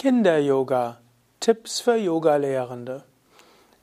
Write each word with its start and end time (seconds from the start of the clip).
Kinder-Yoga. 0.00 0.96
Tipps 1.40 1.80
für 1.80 1.94
Yogalehrende. 1.94 3.04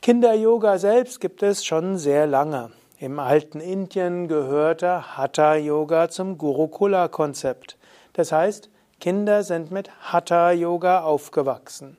Kinder-Yoga 0.01 0.79
selbst 0.79 1.21
gibt 1.21 1.43
es 1.43 1.67
schon 1.67 1.99
sehr 1.99 2.27
lange. 2.27 2.71
Im 2.99 3.19
alten 3.19 3.61
Indien 3.61 4.27
gehörte 4.27 5.19
Hatha-Yoga 5.19 6.09
zum 6.09 6.39
Gurukula-Konzept. 6.39 7.77
Das 8.15 8.33
heißt, 8.33 8.71
Kinder 9.01 9.43
sind 9.43 9.71
mit 9.71 9.91
Hatha-Yoga 10.01 11.03
aufgewachsen. 11.03 11.99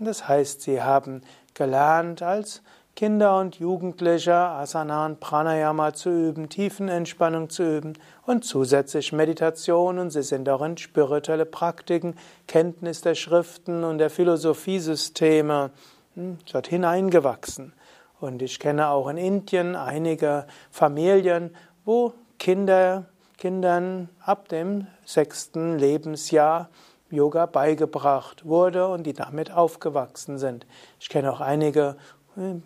Das 0.00 0.28
heißt, 0.28 0.62
sie 0.62 0.80
haben 0.80 1.22
gelernt, 1.58 2.22
als 2.22 2.62
Kinder 2.96 3.38
und 3.38 3.60
Jugendliche 3.60 4.34
Asana 4.34 5.06
und 5.06 5.20
Pranayama 5.20 5.92
zu 5.92 6.10
üben, 6.10 6.48
Tiefenentspannung 6.48 7.48
zu 7.50 7.76
üben 7.76 7.92
und 8.26 8.44
zusätzlich 8.44 9.12
Meditation 9.12 9.98
und 9.98 10.10
sie 10.10 10.22
sind 10.22 10.48
auch 10.48 10.62
in 10.62 10.76
spirituelle 10.76 11.46
Praktiken, 11.46 12.16
Kenntnis 12.48 13.02
der 13.02 13.14
Schriften 13.14 13.84
und 13.84 13.98
der 13.98 14.10
Philosophiesysteme 14.10 15.70
hm, 16.14 16.38
dort 16.50 16.66
hineingewachsen. 16.66 17.72
Und 18.18 18.42
ich 18.42 18.58
kenne 18.58 18.88
auch 18.88 19.08
in 19.08 19.16
Indien 19.16 19.76
einige 19.76 20.46
Familien, 20.72 21.54
wo 21.84 22.14
Kinder, 22.40 23.04
Kindern 23.36 24.08
ab 24.24 24.48
dem 24.48 24.88
sechsten 25.04 25.78
Lebensjahr 25.78 26.68
Yoga 27.10 27.46
beigebracht 27.46 28.44
wurde 28.44 28.88
und 28.88 29.04
die 29.04 29.14
damit 29.14 29.50
aufgewachsen 29.50 30.38
sind. 30.38 30.66
Ich 31.00 31.08
kenne 31.08 31.32
auch 31.32 31.40
einige 31.40 31.96
äh, 32.36 32.60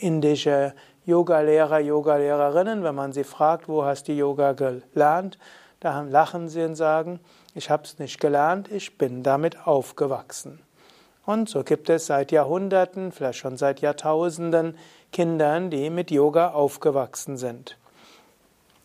indische 0.00 0.74
Yogalehrer, 1.06 1.78
Yogalehrerinnen, 1.78 2.84
wenn 2.84 2.94
man 2.94 3.12
sie 3.12 3.24
fragt, 3.24 3.68
wo 3.68 3.84
hast 3.84 4.08
du 4.08 4.12
Yoga 4.12 4.52
gelernt, 4.52 5.38
da 5.80 6.02
lachen 6.02 6.48
sie 6.48 6.62
und 6.62 6.74
sagen, 6.74 7.20
ich 7.54 7.70
habe 7.70 7.84
es 7.84 7.98
nicht 7.98 8.20
gelernt, 8.20 8.70
ich 8.70 8.98
bin 8.98 9.22
damit 9.22 9.66
aufgewachsen. 9.66 10.60
Und 11.24 11.48
so 11.48 11.62
gibt 11.62 11.88
es 11.88 12.06
seit 12.06 12.32
Jahrhunderten, 12.32 13.12
vielleicht 13.12 13.38
schon 13.38 13.56
seit 13.56 13.80
Jahrtausenden 13.80 14.76
Kindern, 15.12 15.70
die 15.70 15.90
mit 15.90 16.10
Yoga 16.10 16.50
aufgewachsen 16.50 17.36
sind. 17.36 17.78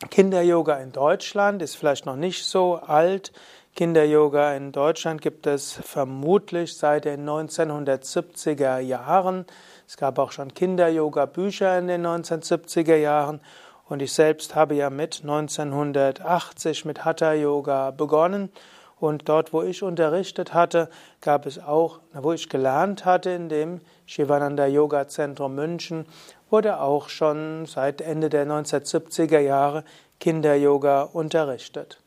Kinder-Yoga 0.09 0.78
in 0.78 0.91
Deutschland 0.91 1.61
ist 1.61 1.75
vielleicht 1.75 2.05
noch 2.05 2.16
nicht 2.16 2.45
so 2.45 2.75
alt. 2.75 3.31
Kinder-Yoga 3.75 4.53
in 4.53 4.72
Deutschland 4.72 5.19
gibt 5.19 5.47
es 5.47 5.73
vermutlich 5.73 6.78
seit 6.78 7.06
den 7.06 7.28
1970er 7.28 8.78
Jahren. 8.78 9.47
Es 9.88 9.97
gab 9.97 10.19
auch 10.19 10.31
schon 10.31 10.53
Kinder-Yoga-Bücher 10.53 11.79
in 11.79 11.88
den 11.88 12.06
1970er 12.06 12.97
Jahren. 12.97 13.41
Und 13.89 14.03
ich 14.03 14.13
selbst 14.13 14.53
habe 14.53 14.75
ja 14.75 14.91
mit 14.91 15.22
1980 15.23 16.85
mit 16.85 17.03
Hatha-Yoga 17.03 17.89
begonnen. 17.89 18.51
Und 19.00 19.28
dort, 19.28 19.53
wo 19.53 19.63
ich 19.63 19.81
unterrichtet 19.81 20.53
hatte, 20.53 20.88
gab 21.19 21.47
es 21.47 21.57
auch, 21.57 22.00
wo 22.13 22.31
ich 22.31 22.50
gelernt 22.50 23.05
hatte, 23.05 23.31
in 23.31 23.50
dem 23.50 23.81
Shivananda 24.05 24.67
Yoga 24.67 25.07
Zentrum 25.07 25.55
München, 25.55 26.05
wurde 26.51 26.79
auch 26.79 27.09
schon 27.09 27.66
seit 27.66 28.01
Ende 28.01 28.29
der 28.29 28.45
1970er 28.45 29.40
Jahre 29.40 29.84
Kinder-Yoga 30.19 31.01
unterrichtet 31.01 32.03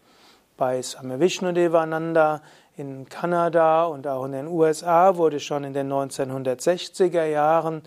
bei 0.56 0.80
Swami 0.82 1.20
Vishnudevananda 1.20 2.40
in 2.76 3.08
Kanada 3.08 3.84
und 3.84 4.06
auch 4.06 4.24
in 4.24 4.32
den 4.32 4.46
USA 4.46 5.16
wurde 5.16 5.40
schon 5.40 5.64
in 5.64 5.72
den 5.72 5.90
1960er 5.92 7.24
Jahren 7.24 7.82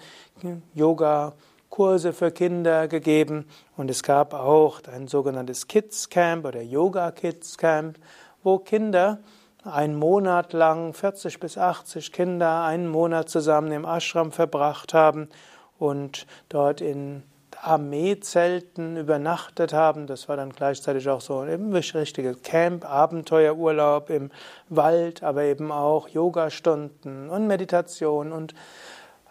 Yoga-Kurse 0.73 2.13
für 2.13 2.31
Kinder 2.31 2.87
gegeben. 2.87 3.47
Und 3.77 3.89
es 3.89 4.03
gab 4.03 4.33
auch 4.33 4.81
ein 4.91 5.07
sogenanntes 5.07 5.67
Kids 5.67 6.09
Camp 6.09 6.45
oder 6.45 6.61
Yoga 6.61 7.11
Kids 7.11 7.57
Camp, 7.57 7.99
wo 8.43 8.57
Kinder 8.57 9.19
einen 9.63 9.95
Monat 9.95 10.53
lang, 10.53 10.93
40 10.93 11.39
bis 11.39 11.57
80 11.57 12.11
Kinder, 12.11 12.63
einen 12.63 12.87
Monat 12.87 13.29
zusammen 13.29 13.71
im 13.71 13.85
Ashram 13.85 14.31
verbracht 14.31 14.93
haben 14.93 15.29
und 15.77 16.25
dort 16.49 16.81
in 16.81 17.23
Armeezelten 17.61 18.97
übernachtet 18.97 19.73
haben. 19.73 20.07
Das 20.07 20.29
war 20.29 20.37
dann 20.37 20.51
gleichzeitig 20.51 21.09
auch 21.09 21.21
so 21.21 21.39
ein 21.39 21.73
richtiges 21.73 22.41
Camp, 22.41 22.89
Abenteuerurlaub 22.89 24.09
im 24.09 24.31
Wald, 24.69 25.23
aber 25.23 25.43
eben 25.43 25.71
auch 25.71 26.07
Yogastunden 26.07 27.29
und 27.29 27.47
Meditation 27.47 28.31
und 28.31 28.53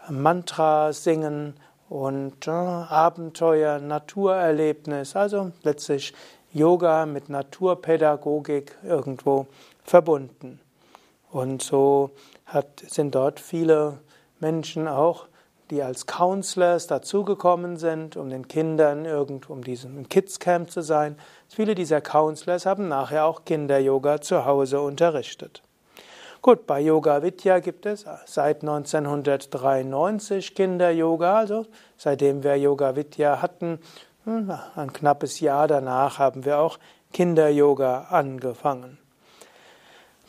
Mantra 0.09 0.93
singen 0.93 1.55
und 1.89 2.47
äh, 2.47 2.51
Abenteuer, 2.51 3.79
Naturerlebnis. 3.79 5.15
Also 5.15 5.51
letztlich 5.63 6.13
Yoga 6.51 7.05
mit 7.05 7.29
Naturpädagogik 7.29 8.75
irgendwo 8.83 9.47
verbunden. 9.83 10.59
Und 11.31 11.61
so 11.61 12.11
hat, 12.45 12.83
sind 12.87 13.13
dort 13.13 13.39
viele 13.39 13.99
Menschen 14.39 14.87
auch 14.87 15.28
die 15.69 15.83
als 15.83 16.07
Counselors 16.07 16.87
dazugekommen 16.87 17.77
sind, 17.77 18.17
um 18.17 18.29
den 18.29 18.47
Kindern 18.47 19.05
irgendwo 19.05 19.53
um 19.53 19.63
diesem 19.63 20.09
Kids 20.09 20.39
Camp 20.39 20.71
zu 20.71 20.81
sein. 20.81 21.17
Viele 21.47 21.75
dieser 21.75 22.01
Counselors 22.01 22.65
haben 22.65 22.87
nachher 22.87 23.25
auch 23.25 23.45
Kinder-Yoga 23.45 24.21
zu 24.21 24.45
Hause 24.45 24.81
unterrichtet. 24.81 25.61
Gut, 26.41 26.65
bei 26.65 26.79
Yoga 26.79 27.21
Vidya 27.21 27.59
gibt 27.59 27.85
es 27.85 28.05
seit 28.25 28.61
1993 28.61 30.55
Kinder-Yoga, 30.55 31.37
also 31.37 31.65
seitdem 31.97 32.43
wir 32.43 32.55
Yoga 32.55 32.95
Vidya 32.95 33.41
hatten, 33.41 33.79
hm, 34.23 34.51
ein 34.75 34.93
knappes 34.93 35.41
Jahr 35.41 35.67
danach 35.67 36.17
haben 36.17 36.45
wir 36.45 36.59
auch 36.59 36.79
Kinder-Yoga 37.11 38.07
angefangen. 38.09 38.99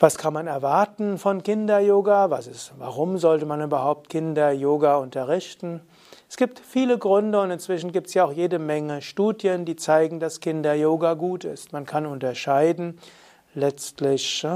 Was 0.03 0.17
kann 0.17 0.33
man 0.33 0.47
erwarten 0.47 1.19
von 1.19 1.43
Kinder-Yoga? 1.43 2.31
Was 2.31 2.47
ist, 2.47 2.73
warum 2.79 3.19
sollte 3.19 3.45
man 3.45 3.61
überhaupt 3.61 4.09
Kinder-Yoga 4.09 4.97
unterrichten? 4.97 5.83
Es 6.27 6.39
gibt 6.39 6.59
viele 6.59 6.97
Gründe 6.97 7.39
und 7.39 7.51
inzwischen 7.51 7.93
gibt 7.93 8.07
es 8.07 8.15
ja 8.15 8.25
auch 8.25 8.33
jede 8.33 8.59
Menge 8.59 9.03
Studien, 9.03 9.67
die 9.67 9.77
zeigen, 9.77 10.19
dass 10.19 10.41
Kinder-Yoga 10.41 11.13
gut 11.13 11.45
ist. 11.45 11.75
Man 11.75 11.85
kann 11.85 12.07
unterscheiden 12.07 12.99
letztlich 13.55 14.47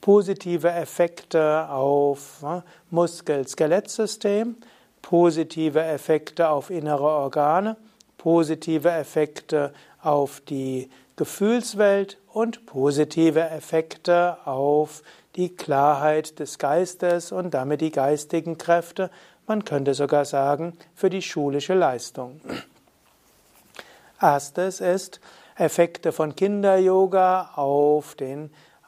positive 0.00 0.70
Effekte 0.70 1.68
auf 1.68 2.44
Muskel-Skelettsystem, 2.90 4.54
positive 5.02 5.82
Effekte 5.82 6.48
auf 6.48 6.70
innere 6.70 7.08
Organe, 7.08 7.76
positive 8.18 8.92
Effekte 8.92 9.72
auf 10.00 10.40
die 10.42 10.88
Gefühlswelt 11.16 12.18
und 12.32 12.66
positive 12.66 13.48
Effekte 13.48 14.36
auf 14.46 15.02
die 15.34 15.54
Klarheit 15.54 16.38
des 16.38 16.58
Geistes 16.58 17.32
und 17.32 17.54
damit 17.54 17.80
die 17.80 17.90
geistigen 17.90 18.58
Kräfte, 18.58 19.10
man 19.46 19.64
könnte 19.64 19.94
sogar 19.94 20.24
sagen, 20.24 20.76
für 20.94 21.10
die 21.10 21.22
schulische 21.22 21.74
Leistung. 21.74 22.40
Erstes 24.20 24.80
ist 24.80 25.20
Effekte 25.56 26.12
von 26.12 26.34
Kinder-Yoga 26.34 27.52
auf, 27.54 28.16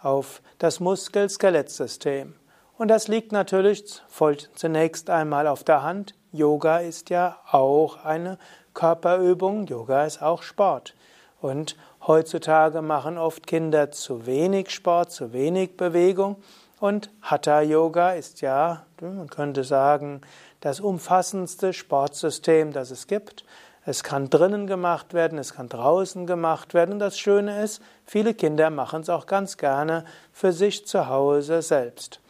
auf 0.03 0.43
das 0.59 0.81
Muskel-Skelettsystem. 0.81 2.35
Und 2.77 2.89
das 2.89 3.09
liegt 3.09 3.33
natürlich 3.33 4.03
zunächst 4.55 5.11
einmal 5.11 5.47
auf 5.47 5.65
der 5.65 5.83
Hand. 5.83 6.15
Yoga 6.33 6.79
ist 6.79 7.11
ja 7.11 7.39
auch 7.51 8.05
eine 8.05 8.39
Körperübung, 8.75 9.67
Yoga 9.67 10.05
ist 10.05 10.23
auch 10.23 10.43
Sport. 10.43 10.95
Und 11.41 11.77
heutzutage 12.09 12.83
machen 12.83 13.19
oft 13.19 13.47
Kinder 13.47 13.93
zu 13.93 14.27
wenig 14.27 14.71
Sport, 14.71 15.13
zu 15.13 15.33
wenig 15.33 15.77
Bewegung. 15.77 16.37
Und 16.81 17.11
Hatha 17.23 17.61
Yoga 17.61 18.13
ist 18.13 18.41
ja, 18.41 18.87
man 19.01 19.29
könnte 19.29 19.63
sagen, 19.63 20.23
das 20.61 20.81
umfassendste 20.81 21.73
Sportsystem, 21.73 22.73
das 22.73 22.91
es 22.91 23.07
gibt. 23.07 23.45
Es 23.85 24.03
kann 24.03 24.31
drinnen 24.31 24.67
gemacht 24.67 25.15
werden, 25.15 25.39
es 25.39 25.55
kann 25.55 25.69
draußen 25.69 26.27
gemacht 26.27 26.75
werden. 26.75 26.95
Und 26.95 26.99
das 26.99 27.19
Schöne 27.19 27.63
ist, 27.63 27.83
viele 28.05 28.35
Kinder 28.35 28.71
machen 28.71 29.03
es 29.03 29.11
auch 29.11 29.27
ganz 29.27 29.57
gerne 29.57 30.05
für 30.33 30.53
sich 30.53 30.87
zu 30.87 31.09
Hause 31.09 31.63
selbst. 31.63 32.21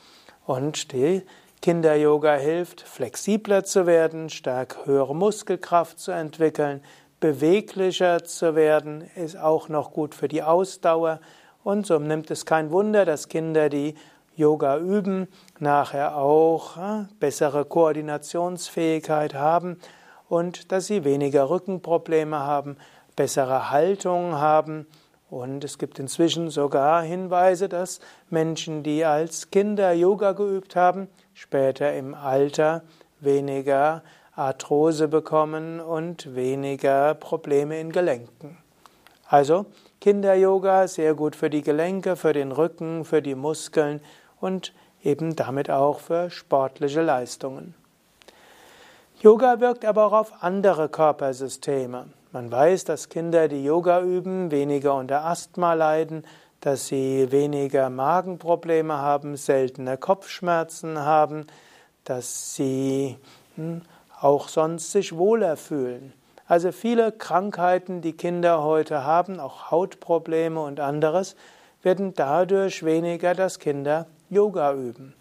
Und 0.44 0.92
die 0.92 1.22
Kinder-Yoga 1.62 2.34
hilft, 2.34 2.80
flexibler 2.80 3.64
zu 3.64 3.86
werden, 3.86 4.30
stark 4.30 4.86
höhere 4.86 5.14
Muskelkraft 5.14 5.98
zu 5.98 6.12
entwickeln, 6.12 6.82
beweglicher 7.20 8.24
zu 8.24 8.54
werden, 8.54 9.02
ist 9.16 9.36
auch 9.36 9.68
noch 9.68 9.92
gut 9.92 10.14
für 10.14 10.28
die 10.28 10.42
Ausdauer. 10.42 11.20
Und 11.64 11.86
so 11.86 11.98
nimmt 11.98 12.30
es 12.30 12.46
kein 12.46 12.70
Wunder, 12.70 13.04
dass 13.04 13.28
Kinder, 13.28 13.68
die 13.68 13.94
Yoga 14.36 14.78
üben, 14.78 15.26
nachher 15.58 16.16
auch 16.16 16.76
äh, 16.76 17.04
bessere 17.18 17.64
Koordinationsfähigkeit 17.64 19.34
haben 19.34 19.78
und 20.28 20.70
dass 20.70 20.86
sie 20.86 21.04
weniger 21.04 21.50
Rückenprobleme 21.50 22.38
haben, 22.38 22.76
bessere 23.16 23.70
Haltung 23.70 24.34
haben. 24.34 24.86
Und 25.28 25.64
es 25.64 25.76
gibt 25.76 25.98
inzwischen 25.98 26.50
sogar 26.50 27.02
Hinweise, 27.02 27.68
dass 27.68 28.00
Menschen, 28.30 28.82
die 28.82 29.04
als 29.04 29.50
Kinder 29.50 29.92
Yoga 29.92 30.32
geübt 30.32 30.76
haben, 30.76 31.08
später 31.34 31.92
im 31.94 32.14
Alter 32.14 32.82
weniger 33.20 34.02
Arthrose 34.38 35.08
bekommen 35.08 35.80
und 35.80 36.34
weniger 36.34 37.14
Probleme 37.14 37.80
in 37.80 37.90
Gelenken. 37.90 38.56
Also 39.28 39.66
Kinder-Yoga 40.00 40.86
sehr 40.86 41.14
gut 41.14 41.34
für 41.34 41.50
die 41.50 41.62
Gelenke, 41.62 42.14
für 42.14 42.32
den 42.32 42.52
Rücken, 42.52 43.04
für 43.04 43.20
die 43.20 43.34
Muskeln 43.34 44.00
und 44.40 44.72
eben 45.02 45.34
damit 45.34 45.70
auch 45.70 45.98
für 45.98 46.30
sportliche 46.30 47.02
Leistungen. 47.02 47.74
Yoga 49.20 49.58
wirkt 49.58 49.84
aber 49.84 50.06
auch 50.06 50.12
auf 50.12 50.32
andere 50.42 50.88
Körpersysteme. 50.88 52.06
Man 52.30 52.52
weiß, 52.52 52.84
dass 52.84 53.08
Kinder, 53.08 53.48
die 53.48 53.64
Yoga 53.64 54.02
üben, 54.02 54.52
weniger 54.52 54.94
unter 54.94 55.24
Asthma 55.24 55.74
leiden, 55.74 56.24
dass 56.60 56.86
sie 56.86 57.32
weniger 57.32 57.90
Magenprobleme 57.90 58.98
haben, 58.98 59.36
seltener 59.36 59.96
Kopfschmerzen 59.96 61.00
haben, 61.00 61.46
dass 62.04 62.54
sie 62.54 63.16
hm, 63.56 63.82
auch 64.20 64.48
sonst 64.48 64.92
sich 64.92 65.16
wohler 65.16 65.56
fühlen. 65.56 66.12
Also 66.46 66.72
viele 66.72 67.12
Krankheiten, 67.12 68.00
die 68.00 68.14
Kinder 68.14 68.62
heute 68.62 69.04
haben, 69.04 69.38
auch 69.38 69.70
Hautprobleme 69.70 70.60
und 70.60 70.80
anderes, 70.80 71.36
werden 71.82 72.14
dadurch 72.14 72.84
weniger, 72.84 73.34
dass 73.34 73.58
Kinder 73.58 74.06
Yoga 74.30 74.72
üben. 74.72 75.14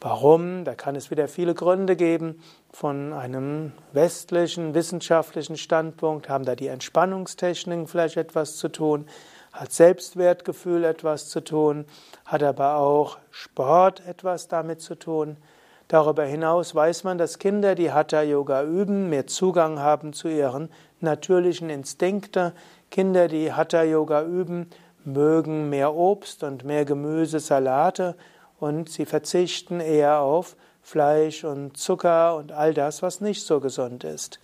Warum? 0.00 0.64
Da 0.64 0.74
kann 0.74 0.94
es 0.94 1.10
wieder 1.10 1.26
viele 1.26 1.54
Gründe 1.54 1.96
geben. 1.96 2.40
Von 2.72 3.12
einem 3.12 3.72
westlichen 3.92 4.74
wissenschaftlichen 4.74 5.56
Standpunkt 5.56 6.28
haben 6.28 6.44
da 6.44 6.54
die 6.54 6.68
Entspannungstechniken 6.68 7.88
vielleicht 7.88 8.16
etwas 8.16 8.56
zu 8.56 8.68
tun, 8.68 9.08
hat 9.52 9.72
Selbstwertgefühl 9.72 10.84
etwas 10.84 11.28
zu 11.28 11.40
tun, 11.40 11.84
hat 12.26 12.44
aber 12.44 12.76
auch 12.76 13.18
Sport 13.30 14.06
etwas 14.06 14.46
damit 14.46 14.80
zu 14.80 14.94
tun. 14.94 15.36
Darüber 15.88 16.24
hinaus 16.24 16.74
weiß 16.74 17.04
man, 17.04 17.16
dass 17.16 17.38
Kinder, 17.38 17.74
die 17.74 17.90
Hatha 17.90 18.20
Yoga 18.20 18.62
üben, 18.62 19.08
mehr 19.08 19.26
Zugang 19.26 19.78
haben 19.78 20.12
zu 20.12 20.28
ihren 20.28 20.68
natürlichen 21.00 21.70
Instinkten. 21.70 22.52
Kinder, 22.90 23.26
die 23.26 23.54
Hatha 23.54 23.82
Yoga 23.84 24.22
üben, 24.22 24.68
mögen 25.06 25.70
mehr 25.70 25.94
Obst 25.94 26.44
und 26.44 26.64
mehr 26.64 26.84
Gemüse, 26.84 27.40
Salate 27.40 28.16
und 28.60 28.90
sie 28.90 29.06
verzichten 29.06 29.80
eher 29.80 30.20
auf 30.20 30.56
Fleisch 30.82 31.44
und 31.44 31.78
Zucker 31.78 32.36
und 32.36 32.52
all 32.52 32.74
das, 32.74 33.02
was 33.02 33.22
nicht 33.22 33.46
so 33.46 33.58
gesund 33.58 34.04
ist. 34.04 34.40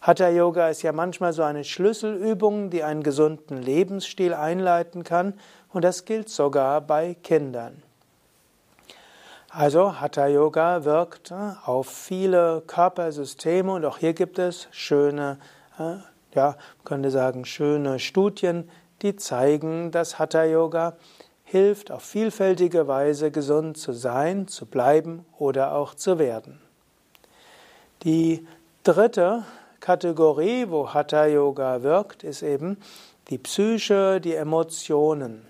Hatha 0.00 0.28
Yoga 0.28 0.68
ist 0.68 0.82
ja 0.82 0.90
manchmal 0.90 1.32
so 1.32 1.44
eine 1.44 1.62
Schlüsselübung, 1.62 2.70
die 2.70 2.82
einen 2.82 3.04
gesunden 3.04 3.62
Lebensstil 3.62 4.34
einleiten 4.34 5.04
kann 5.04 5.34
und 5.72 5.84
das 5.84 6.04
gilt 6.04 6.28
sogar 6.28 6.80
bei 6.80 7.14
Kindern. 7.22 7.82
Also 9.50 9.98
Hatha 9.98 10.26
Yoga 10.26 10.84
wirkt 10.84 11.30
äh, 11.30 11.52
auf 11.64 11.88
viele 11.88 12.62
Körpersysteme 12.66 13.72
und 13.72 13.84
auch 13.86 13.96
hier 13.96 14.12
gibt 14.12 14.38
es 14.38 14.68
schöne, 14.72 15.38
äh, 15.78 15.96
ja, 16.34 16.56
man 16.76 16.84
könnte 16.84 17.10
sagen, 17.10 17.46
schöne 17.46 17.98
Studien, 17.98 18.68
die 19.00 19.16
zeigen, 19.16 19.90
dass 19.90 20.18
Hatha 20.18 20.44
Yoga 20.44 20.96
hilft, 21.44 21.90
auf 21.90 22.02
vielfältige 22.02 22.88
Weise 22.88 23.30
gesund 23.30 23.78
zu 23.78 23.92
sein, 23.92 24.48
zu 24.48 24.66
bleiben 24.66 25.24
oder 25.38 25.74
auch 25.74 25.94
zu 25.94 26.18
werden. 26.18 26.60
Die 28.02 28.46
dritte 28.82 29.44
Kategorie, 29.80 30.66
wo 30.68 30.92
Hatha 30.92 31.24
Yoga 31.24 31.82
wirkt, 31.82 32.22
ist 32.22 32.42
eben 32.42 32.76
die 33.30 33.38
Psyche, 33.38 34.20
die 34.20 34.34
Emotionen. 34.34 35.46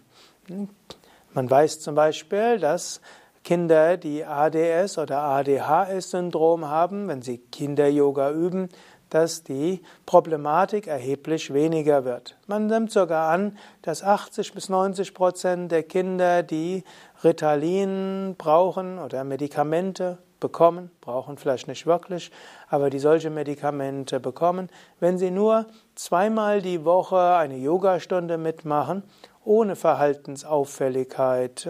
Man 1.35 1.51
weiß 1.51 1.81
zum 1.81 1.97
Beispiel, 1.97 2.61
dass 2.61 3.01
Kinder, 3.49 3.97
die 3.97 4.27
ADS 4.27 4.99
oder 4.99 5.23
ADHS-Syndrom 5.23 6.69
haben, 6.69 7.09
wenn 7.09 7.23
sie 7.23 7.39
Kinder-Yoga 7.39 8.31
üben, 8.31 8.69
dass 9.09 9.43
die 9.43 9.81
Problematik 10.05 10.87
erheblich 10.87 11.55
weniger 11.55 12.05
wird. 12.05 12.37
Man 12.47 12.67
nimmt 12.67 12.93
sogar 12.93 13.31
an, 13.31 13.57
dass 13.81 14.03
80 14.03 14.53
bis 14.53 14.69
90 14.69 15.15
Prozent 15.15 15.73
der 15.73 15.83
Kinder, 15.83 16.43
die 16.43 16.85
Ritalin 17.25 18.35
brauchen 18.37 18.99
oder 18.99 19.25
Medikamente 19.25 20.19
bekommen, 20.41 20.91
brauchen 21.01 21.39
vielleicht 21.39 21.69
nicht 21.69 21.87
wirklich, 21.87 22.31
aber 22.69 22.91
die 22.91 22.99
solche 22.99 23.31
Medikamente 23.31 24.21
bekommen, 24.21 24.69
wenn 25.01 25.17
sie 25.17 25.31
nur 25.31 25.65
zweimal 25.95 26.61
die 26.61 26.85
Woche 26.85 27.37
eine 27.37 27.57
Yogastunde 27.57 28.37
mitmachen, 28.37 29.05
ohne 29.49 29.75
Verhaltensauffälligkeit 29.75 31.69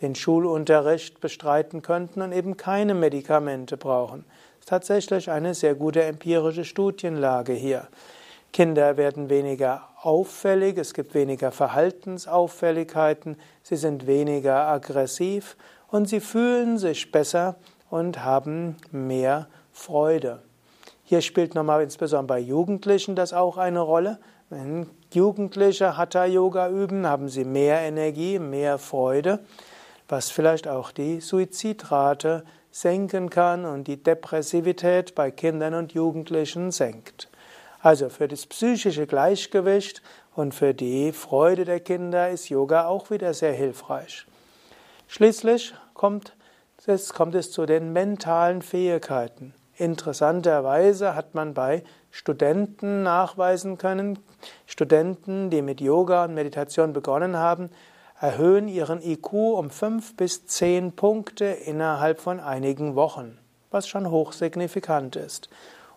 den 0.00 0.14
Schulunterricht 0.14 1.20
bestreiten 1.20 1.82
könnten 1.82 2.22
und 2.22 2.32
eben 2.32 2.56
keine 2.56 2.94
Medikamente 2.94 3.76
brauchen 3.76 4.24
tatsächlich 4.66 5.30
eine 5.30 5.54
sehr 5.54 5.74
gute 5.74 6.02
empirische 6.02 6.64
Studienlage 6.64 7.54
hier. 7.54 7.86
Kinder 8.52 8.96
werden 8.96 9.30
weniger 9.30 9.88
auffällig, 10.02 10.76
es 10.76 10.92
gibt 10.92 11.14
weniger 11.14 11.52
Verhaltensauffälligkeiten, 11.52 13.36
sie 13.62 13.76
sind 13.76 14.06
weniger 14.06 14.66
aggressiv 14.66 15.56
und 15.88 16.08
sie 16.08 16.20
fühlen 16.20 16.78
sich 16.78 17.12
besser 17.12 17.56
und 17.90 18.24
haben 18.24 18.76
mehr 18.90 19.48
Freude. 19.72 20.42
Hier 21.04 21.20
spielt 21.20 21.54
nochmal 21.54 21.82
insbesondere 21.82 22.38
bei 22.38 22.40
Jugendlichen 22.40 23.14
das 23.14 23.32
auch 23.32 23.58
eine 23.58 23.80
Rolle. 23.80 24.18
Wenn 24.50 24.88
Jugendliche 25.12 25.96
Hatha-Yoga 25.96 26.68
üben, 26.68 27.06
haben 27.06 27.28
sie 27.28 27.44
mehr 27.44 27.80
Energie, 27.80 28.38
mehr 28.38 28.78
Freude, 28.78 29.40
was 30.08 30.30
vielleicht 30.30 30.68
auch 30.68 30.90
die 30.90 31.20
Suizidrate 31.20 32.44
senken 32.70 33.30
kann 33.30 33.64
und 33.64 33.88
die 33.88 34.02
Depressivität 34.02 35.14
bei 35.14 35.30
Kindern 35.30 35.74
und 35.74 35.92
Jugendlichen 35.92 36.70
senkt. 36.70 37.28
Also 37.80 38.08
für 38.08 38.28
das 38.28 38.46
psychische 38.46 39.06
Gleichgewicht 39.06 40.02
und 40.34 40.54
für 40.54 40.74
die 40.74 41.12
Freude 41.12 41.64
der 41.64 41.80
Kinder 41.80 42.30
ist 42.30 42.48
Yoga 42.48 42.86
auch 42.86 43.10
wieder 43.10 43.32
sehr 43.32 43.52
hilfreich. 43.52 44.26
Schließlich 45.08 45.72
kommt 45.94 46.34
es, 46.86 47.14
kommt 47.14 47.34
es 47.34 47.52
zu 47.52 47.64
den 47.64 47.92
mentalen 47.92 48.60
Fähigkeiten. 48.60 49.54
Interessanterweise 49.78 51.14
hat 51.14 51.34
man 51.34 51.52
bei 51.52 51.82
Studenten 52.10 53.02
nachweisen 53.02 53.76
können, 53.76 54.18
Studenten, 54.64 55.50
die 55.50 55.60
mit 55.60 55.80
Yoga 55.80 56.24
und 56.24 56.34
Meditation 56.34 56.94
begonnen 56.94 57.36
haben, 57.36 57.70
erhöhen 58.18 58.68
ihren 58.68 59.02
IQ 59.02 59.32
um 59.32 59.68
fünf 59.68 60.16
bis 60.16 60.46
zehn 60.46 60.92
Punkte 60.92 61.44
innerhalb 61.44 62.20
von 62.20 62.40
einigen 62.40 62.94
Wochen, 62.94 63.38
was 63.70 63.86
schon 63.86 64.10
hochsignifikant 64.10 65.16
ist. 65.16 65.50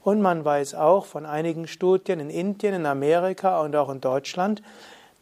Und 0.04 0.22
man 0.22 0.44
weiß 0.44 0.76
auch 0.76 1.06
von 1.06 1.26
einigen 1.26 1.68
Studien 1.68 2.20
in 2.20 2.30
Indien, 2.30 2.74
in 2.74 2.86
Amerika 2.86 3.62
und 3.62 3.76
auch 3.78 3.90
in 3.90 4.02
Deutschland, 4.02 4.62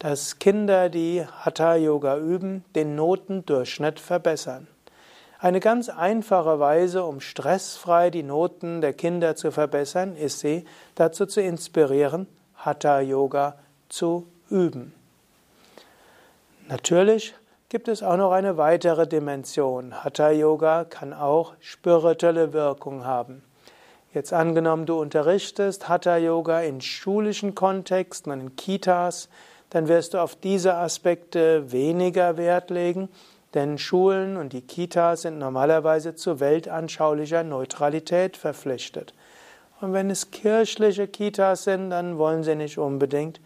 dass 0.00 0.38
Kinder, 0.38 0.88
die 0.88 1.24
Hatha 1.24 1.76
Yoga 1.76 2.18
üben, 2.18 2.64
den 2.74 2.96
Notendurchschnitt 2.96 4.00
verbessern. 4.00 4.66
Eine 5.40 5.60
ganz 5.60 5.88
einfache 5.88 6.58
Weise, 6.58 7.04
um 7.04 7.20
stressfrei 7.20 8.10
die 8.10 8.24
Noten 8.24 8.80
der 8.80 8.92
Kinder 8.92 9.36
zu 9.36 9.52
verbessern, 9.52 10.16
ist 10.16 10.40
sie 10.40 10.64
dazu 10.96 11.26
zu 11.26 11.40
inspirieren, 11.40 12.26
Hatha 12.56 12.98
Yoga 12.98 13.54
zu 13.88 14.26
üben. 14.50 14.92
Natürlich 16.66 17.36
gibt 17.68 17.86
es 17.86 18.02
auch 18.02 18.16
noch 18.16 18.32
eine 18.32 18.56
weitere 18.56 19.06
Dimension. 19.06 20.02
Hatha 20.02 20.30
Yoga 20.30 20.84
kann 20.84 21.12
auch 21.12 21.54
spirituelle 21.60 22.52
Wirkung 22.52 23.04
haben. 23.04 23.44
Jetzt 24.12 24.32
angenommen, 24.32 24.86
du 24.86 25.00
unterrichtest 25.00 25.88
Hatha 25.88 26.16
Yoga 26.16 26.62
in 26.62 26.80
schulischen 26.80 27.54
Kontexten 27.54 28.32
und 28.32 28.40
in 28.40 28.56
Kitas, 28.56 29.28
dann 29.70 29.86
wirst 29.86 30.14
du 30.14 30.18
auf 30.18 30.34
diese 30.34 30.74
Aspekte 30.74 31.70
weniger 31.70 32.36
Wert 32.36 32.70
legen, 32.70 33.08
denn 33.54 33.78
Schulen 33.78 34.36
und 34.36 34.52
die 34.52 34.62
Kitas 34.62 35.22
sind 35.22 35.38
normalerweise 35.38 36.14
zu 36.14 36.40
weltanschaulicher 36.40 37.44
Neutralität 37.44 38.36
verpflichtet. 38.36 39.14
Und 39.80 39.92
wenn 39.92 40.10
es 40.10 40.30
kirchliche 40.30 41.06
Kitas 41.06 41.64
sind, 41.64 41.90
dann 41.90 42.18
wollen 42.18 42.42
sie 42.42 42.56
nicht 42.56 42.78
unbedingt 42.78 43.40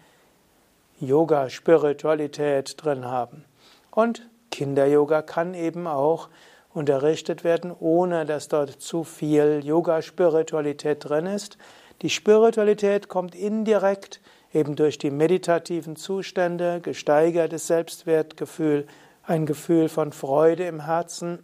Yoga, 0.98 1.50
Spiritualität 1.50 2.82
drin 2.82 3.04
haben. 3.04 3.44
Und 3.90 4.28
Kinder-Yoga 4.50 5.22
kann 5.22 5.54
eben 5.54 5.86
auch 5.86 6.28
unterrichtet 6.72 7.44
werden, 7.44 7.74
ohne 7.78 8.24
dass 8.24 8.48
dort 8.48 8.70
zu 8.70 9.04
viel 9.04 9.60
Yoga-Spiritualität 9.64 11.08
drin 11.08 11.26
ist. 11.26 11.58
Die 12.00 12.10
Spiritualität 12.10 13.08
kommt 13.08 13.34
indirekt 13.34 14.20
eben 14.54 14.76
durch 14.76 14.98
die 14.98 15.10
meditativen 15.10 15.96
Zustände, 15.96 16.80
gesteigertes 16.80 17.66
Selbstwertgefühl, 17.66 18.86
ein 19.24 19.46
Gefühl 19.46 19.88
von 19.88 20.12
Freude 20.12 20.66
im 20.66 20.84
Herzen, 20.84 21.38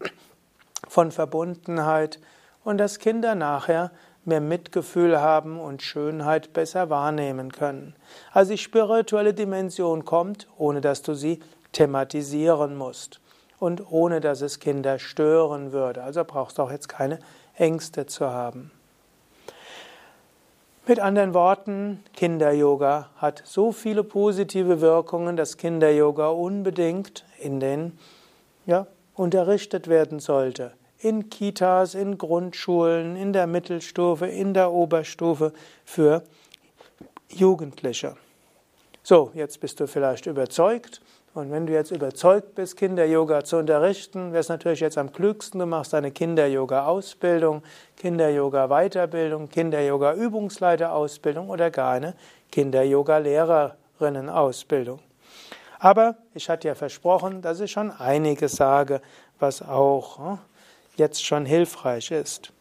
von 0.88 1.12
Verbundenheit 1.12 2.20
und 2.64 2.78
dass 2.78 2.98
Kinder 2.98 3.34
nachher 3.34 3.90
mehr 4.24 4.40
Mitgefühl 4.40 5.20
haben 5.20 5.58
und 5.58 5.82
Schönheit 5.82 6.52
besser 6.52 6.90
wahrnehmen 6.90 7.50
können. 7.50 7.94
Also 8.32 8.52
die 8.52 8.58
spirituelle 8.58 9.34
Dimension 9.34 10.04
kommt, 10.04 10.48
ohne 10.56 10.80
dass 10.80 11.02
du 11.02 11.14
sie 11.14 11.40
thematisieren 11.72 12.76
musst 12.76 13.20
und 13.58 13.90
ohne 13.90 14.20
dass 14.20 14.42
es 14.42 14.60
Kinder 14.60 14.98
stören 14.98 15.72
würde. 15.72 16.02
Also 16.02 16.24
brauchst 16.24 16.58
du 16.58 16.62
auch 16.62 16.70
jetzt 16.70 16.88
keine 16.88 17.18
Ängste 17.54 18.06
zu 18.06 18.30
haben. 18.30 18.70
Mit 20.88 21.00
anderen 21.00 21.34
Worten, 21.34 22.02
Kinder-Yoga 22.14 23.10
hat 23.16 23.42
so 23.44 23.72
viele 23.72 24.02
positive 24.02 24.80
Wirkungen, 24.80 25.36
dass 25.36 25.58
Kinder-Yoga 25.58 26.28
unbedingt 26.28 27.26
in 27.38 27.60
den 27.60 27.98
ja, 28.64 28.86
unterrichtet 29.12 29.88
werden 29.88 30.18
sollte. 30.18 30.72
In 30.98 31.28
Kitas, 31.28 31.94
in 31.94 32.16
Grundschulen, 32.16 33.16
in 33.16 33.34
der 33.34 33.46
Mittelstufe, 33.46 34.28
in 34.28 34.54
der 34.54 34.72
Oberstufe 34.72 35.52
für 35.84 36.22
Jugendliche. 37.28 38.16
So, 39.02 39.30
jetzt 39.34 39.60
bist 39.60 39.80
du 39.80 39.86
vielleicht 39.86 40.24
überzeugt. 40.24 41.02
Und 41.38 41.50
wenn 41.52 41.68
du 41.68 41.72
jetzt 41.72 41.92
überzeugt 41.92 42.56
bist, 42.56 42.76
Kinder-Yoga 42.76 43.44
zu 43.44 43.58
unterrichten, 43.58 44.32
wäre 44.32 44.40
es 44.40 44.48
natürlich 44.48 44.80
jetzt 44.80 44.98
am 44.98 45.12
klügsten, 45.12 45.60
du 45.60 45.66
machst 45.66 45.94
eine 45.94 46.10
Kinder-Yoga-Ausbildung, 46.10 47.62
Kinder-Yoga-Weiterbildung, 47.96 49.48
Kinder-Yoga-Übungsleiter-Ausbildung 49.48 51.48
oder 51.48 51.70
gar 51.70 51.92
eine 51.92 52.14
Kinder-Yoga-Lehrerinnen-Ausbildung. 52.50 54.98
Aber 55.78 56.16
ich 56.34 56.50
hatte 56.50 56.66
ja 56.66 56.74
versprochen, 56.74 57.40
dass 57.40 57.60
ich 57.60 57.70
schon 57.70 57.92
einiges 57.92 58.56
sage, 58.56 59.00
was 59.38 59.62
auch 59.62 60.18
hm, 60.18 60.38
jetzt 60.96 61.24
schon 61.24 61.46
hilfreich 61.46 62.10
ist. 62.10 62.52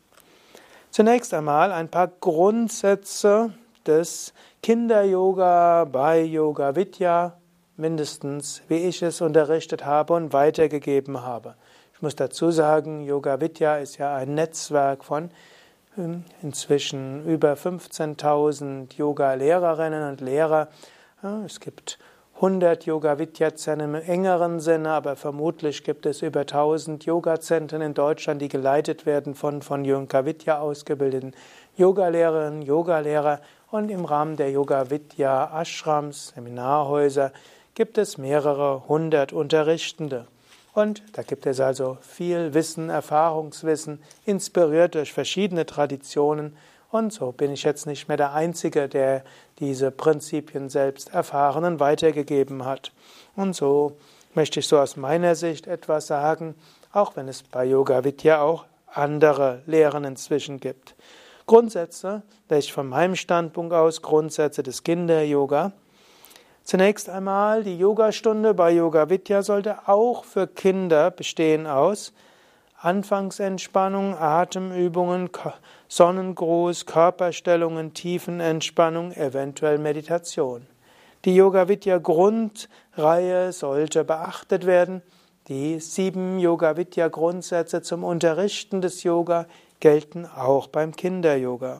Zunächst 0.92 1.34
einmal 1.34 1.72
ein 1.72 1.90
paar 1.90 2.10
Grundsätze 2.10 3.54
des 3.88 4.36
Kinder-Yoga 4.62 5.86
bei 5.86 6.22
Yoga 6.22 6.76
Vidya 6.76 7.40
mindestens, 7.78 8.62
wie 8.68 8.88
ich 8.88 9.02
es 9.02 9.22
unterrichtet 9.22 9.86
habe 9.86 10.14
und 10.14 10.34
weitergegeben 10.34 11.22
habe. 11.22 11.56
Ich 11.94 12.02
muss 12.02 12.16
dazu 12.16 12.52
sagen, 12.52 13.02
Yoga 13.06 13.40
Vidya 13.40 13.78
ist 13.78 13.98
ja 13.98 14.16
ein 14.16 14.34
Netzwerk 14.36 15.04
von 15.04 15.30
hm, 15.96 16.24
inzwischen 16.44 17.26
über 17.26 17.54
15.000 17.54 18.96
Yoga-Lehrerinnen 18.98 20.10
und 20.10 20.22
Lehrer. 20.22 20.68
Es 21.46 21.60
gibt 21.60 21.98
100 22.36 22.86
Yoga-Vidya-Zentren 22.86 23.96
im 23.96 23.96
engeren 23.96 24.60
Sinne, 24.60 24.92
aber 24.92 25.16
vermutlich 25.16 25.84
gibt 25.84 26.06
es 26.06 26.22
über 26.22 26.42
1000 26.42 27.06
Yoga-Zentren 27.06 27.82
in 27.82 27.96
Deutschland, 27.96 28.44
die 28.44 28.48
geleitet 28.48 29.08
werden 29.08 29.34
von 29.34 29.64
von 29.64 29.84
Yoga 29.84 30.24
Vidya 30.24 30.60
ausgebildeten 30.60 31.34
Yogalehrerinnen, 31.78 32.62
Yogalehrer 32.62 33.42
und 33.72 33.90
im 33.90 34.06
Rahmen 34.06 34.36
der 34.36 34.52
Yoga 34.52 34.92
Vidya 34.92 35.60
Ashrams, 35.60 36.34
Seminarhäuser, 36.36 37.32
gibt 37.78 38.00
es 38.00 38.18
mehrere 38.18 38.88
hundert 38.88 39.34
Unterrichtende. 39.34 40.26
Und 40.74 41.04
da 41.14 41.22
gibt 41.22 41.46
es 41.46 41.60
also 41.60 42.00
viel 42.02 42.56
Wissen, 42.56 42.90
Erfahrungswissen, 42.90 44.02
inspiriert 44.26 44.96
durch 44.96 45.14
verschiedene 45.14 45.64
Traditionen. 45.64 46.58
Und 46.90 47.14
so 47.14 47.32
bin 47.32 47.52
ich 47.52 47.62
jetzt 47.62 47.86
nicht 47.86 48.08
mehr 48.08 48.18
der 48.18 48.34
Einzige, 48.34 48.90
der 48.90 49.24
diese 49.60 49.92
Prinzipien 49.92 50.70
selbst 50.70 51.14
erfahren 51.14 51.66
und 51.66 51.80
weitergegeben 51.80 52.66
hat. 52.66 52.94
Und 53.36 53.56
so 53.56 53.96
möchte 54.34 54.60
ich 54.60 54.68
so 54.68 54.80
aus 54.80 54.98
meiner 54.98 55.36
Sicht 55.36 55.68
etwas 55.68 56.08
sagen, 56.08 56.56
auch 56.92 57.16
wenn 57.16 57.28
es 57.28 57.44
bei 57.44 57.64
Yoga 57.64 58.04
Vidya 58.04 58.42
auch 58.42 58.66
andere 58.92 59.62
Lehren 59.68 60.04
inzwischen 60.04 60.60
gibt. 60.60 60.96
Grundsätze, 61.46 62.24
welche 62.50 62.74
von 62.74 62.88
meinem 62.88 63.16
Standpunkt 63.16 63.72
aus 63.72 64.02
Grundsätze 64.02 64.64
des 64.64 64.82
Kinder-Yoga, 64.82 65.74
Zunächst 66.68 67.08
einmal, 67.08 67.64
die 67.64 67.78
Yogastunde 67.78 68.54
bei 68.54 68.72
Yoga 68.72 69.10
Vidya 69.10 69.42
sollte 69.42 69.88
auch 69.88 70.26
für 70.26 70.48
Kinder 70.48 71.12
bestehen 71.12 71.66
aus 71.66 72.12
Anfangsentspannung, 72.82 74.18
Atemübungen, 74.18 75.30
Sonnengruß, 75.88 76.86
Körperstellungen, 76.86 77.94
Tiefenentspannung, 77.94 79.14
eventuell 79.14 79.78
Meditation. 79.78 80.68
Die 81.24 81.36
Yoga 81.36 81.70
Vidya 81.70 82.00
Grundreihe 82.00 83.54
sollte 83.54 84.04
beachtet 84.04 84.66
werden. 84.66 85.02
Die 85.48 85.80
sieben 85.80 86.38
Yoga 86.38 86.76
Vidya 86.76 87.08
Grundsätze 87.08 87.82
zum 87.82 88.04
Unterrichten 88.04 88.82
des 88.82 89.04
Yoga 89.04 89.46
gelten 89.80 90.26
auch 90.26 90.68
beim 90.68 90.94
Kinder-Yoga. 90.94 91.80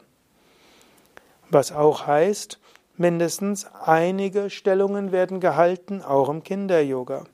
Was 1.50 1.74
auch 1.74 2.08
heißt, 2.08 2.58
Mindestens 2.98 3.68
einige 3.86 4.50
Stellungen 4.50 5.12
werden 5.12 5.40
gehalten, 5.40 6.02
auch 6.02 6.30
im 6.30 6.44
Kinder-Yoga. 6.44 7.26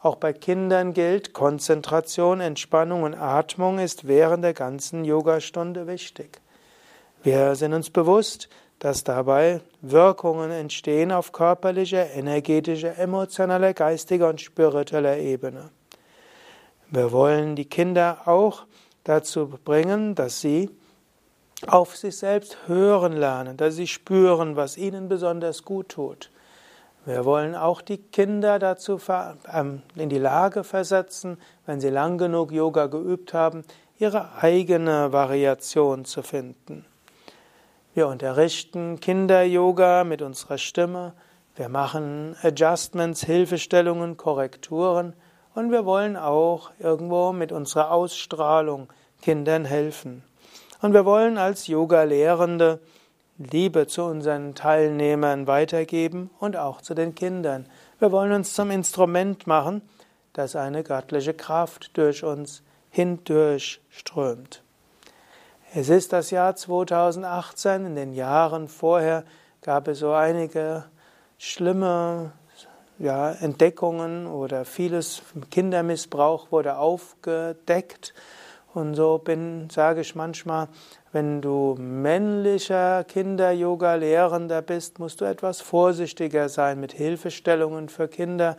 Auch 0.00 0.14
bei 0.14 0.32
Kindern 0.32 0.92
gilt, 0.94 1.32
Konzentration, 1.32 2.40
Entspannung 2.40 3.02
und 3.02 3.14
Atmung 3.14 3.80
ist 3.80 4.06
während 4.06 4.44
der 4.44 4.54
ganzen 4.54 5.04
Yogastunde 5.04 5.88
wichtig. 5.88 6.40
Wir 7.24 7.56
sind 7.56 7.74
uns 7.74 7.90
bewusst, 7.90 8.48
dass 8.78 9.02
dabei 9.02 9.60
Wirkungen 9.82 10.52
entstehen 10.52 11.10
auf 11.10 11.32
körperlicher, 11.32 12.12
energetischer, 12.12 12.96
emotionaler, 12.96 13.74
geistiger 13.74 14.28
und 14.28 14.40
spiritueller 14.40 15.18
Ebene. 15.18 15.70
Wir 16.90 17.10
wollen 17.10 17.56
die 17.56 17.68
Kinder 17.68 18.22
auch 18.26 18.66
dazu 19.02 19.48
bringen, 19.64 20.14
dass 20.14 20.40
sie 20.40 20.70
auf 21.66 21.96
sich 21.96 22.16
selbst 22.16 22.56
hören 22.66 23.12
lernen, 23.12 23.56
dass 23.56 23.74
sie 23.74 23.86
spüren, 23.86 24.56
was 24.56 24.76
ihnen 24.76 25.08
besonders 25.08 25.64
gut 25.64 25.90
tut. 25.90 26.30
Wir 27.04 27.24
wollen 27.24 27.54
auch 27.54 27.80
die 27.80 27.98
Kinder 27.98 28.58
dazu 28.58 29.00
ähm, 29.52 29.82
in 29.96 30.08
die 30.08 30.18
Lage 30.18 30.62
versetzen, 30.62 31.38
wenn 31.66 31.80
sie 31.80 31.88
lang 31.88 32.18
genug 32.18 32.52
Yoga 32.52 32.86
geübt 32.86 33.32
haben, 33.32 33.64
ihre 33.98 34.34
eigene 34.40 35.12
Variation 35.12 36.04
zu 36.04 36.22
finden. 36.22 36.84
Wir 37.94 38.08
unterrichten 38.08 39.00
Kinder-Yoga 39.00 40.04
mit 40.04 40.22
unserer 40.22 40.58
Stimme, 40.58 41.14
wir 41.56 41.68
machen 41.68 42.36
Adjustments, 42.42 43.24
Hilfestellungen, 43.24 44.16
Korrekturen 44.16 45.14
und 45.54 45.72
wir 45.72 45.84
wollen 45.84 46.16
auch 46.16 46.70
irgendwo 46.78 47.32
mit 47.32 47.50
unserer 47.50 47.90
Ausstrahlung 47.90 48.92
Kindern 49.22 49.64
helfen. 49.64 50.22
Und 50.80 50.94
wir 50.94 51.04
wollen 51.04 51.38
als 51.38 51.66
Yoga-Lehrende 51.66 52.80
Liebe 53.38 53.86
zu 53.86 54.04
unseren 54.04 54.54
Teilnehmern 54.54 55.46
weitergeben 55.46 56.30
und 56.38 56.56
auch 56.56 56.80
zu 56.80 56.94
den 56.94 57.14
Kindern. 57.14 57.66
Wir 57.98 58.12
wollen 58.12 58.32
uns 58.32 58.52
zum 58.52 58.70
Instrument 58.70 59.46
machen, 59.46 59.82
das 60.32 60.56
eine 60.56 60.84
göttliche 60.84 61.34
Kraft 61.34 61.96
durch 61.96 62.24
uns 62.24 62.62
hindurch 62.90 63.80
strömt. 63.90 64.62
Es 65.74 65.88
ist 65.88 66.12
das 66.12 66.30
Jahr 66.30 66.56
2018. 66.56 67.86
In 67.86 67.96
den 67.96 68.14
Jahren 68.14 68.68
vorher 68.68 69.24
gab 69.62 69.88
es 69.88 69.98
so 69.98 70.12
einige 70.12 70.84
schlimme 71.38 72.32
ja, 72.98 73.32
Entdeckungen 73.32 74.26
oder 74.26 74.64
vieles 74.64 75.22
Kindermissbrauch 75.50 76.50
wurde 76.50 76.78
aufgedeckt. 76.78 78.14
Und 78.74 78.94
so 78.94 79.18
bin, 79.18 79.70
sage 79.70 80.02
ich 80.02 80.14
manchmal, 80.14 80.68
wenn 81.10 81.40
du 81.40 81.74
männlicher 81.78 83.04
Kinder-Yoga-Lehrender 83.04 84.62
bist, 84.62 84.98
musst 84.98 85.20
du 85.20 85.24
etwas 85.24 85.60
vorsichtiger 85.60 86.48
sein 86.48 86.78
mit 86.78 86.92
Hilfestellungen 86.92 87.88
für 87.88 88.08
Kinder, 88.08 88.56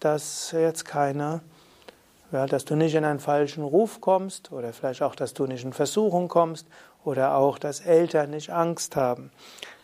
dass 0.00 0.52
jetzt 0.52 0.84
keine 0.84 1.42
Ja, 2.32 2.46
dass 2.46 2.64
du 2.64 2.76
nicht 2.76 2.94
in 2.94 3.04
einen 3.04 3.18
falschen 3.18 3.64
Ruf 3.64 4.00
kommst 4.00 4.52
oder 4.52 4.72
vielleicht 4.72 5.02
auch, 5.02 5.16
dass 5.16 5.34
du 5.34 5.46
nicht 5.46 5.64
in 5.64 5.72
Versuchung 5.72 6.28
kommst 6.28 6.68
oder 7.04 7.34
auch, 7.34 7.58
dass 7.58 7.80
Eltern 7.80 8.30
nicht 8.30 8.50
Angst 8.50 8.94
haben. 8.94 9.32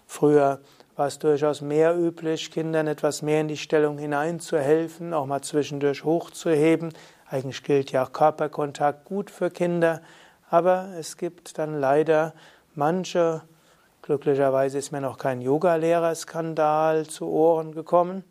Früher 0.06 0.60
war 0.94 1.08
es 1.08 1.18
durchaus 1.18 1.60
mehr 1.60 1.96
üblich, 1.98 2.52
Kindern 2.52 2.86
etwas 2.86 3.20
mehr 3.20 3.40
in 3.40 3.48
die 3.48 3.56
Stellung 3.56 3.98
hineinzuhelfen, 3.98 5.12
auch 5.12 5.26
mal 5.26 5.42
zwischendurch 5.42 6.04
hochzuheben. 6.04 6.92
Eigentlich 7.28 7.62
gilt 7.62 7.92
ja 7.92 8.04
auch 8.04 8.12
Körperkontakt 8.12 9.04
gut 9.04 9.30
für 9.30 9.50
Kinder, 9.50 10.00
aber 10.48 10.90
es 10.98 11.16
gibt 11.16 11.58
dann 11.58 11.80
leider 11.80 12.34
manche, 12.74 13.42
glücklicherweise 14.02 14.78
ist 14.78 14.92
mir 14.92 15.00
noch 15.00 15.18
kein 15.18 15.40
Yoga-Lehrerskandal 15.40 17.06
zu 17.08 17.28
Ohren 17.28 17.72
gekommen, 17.72 18.22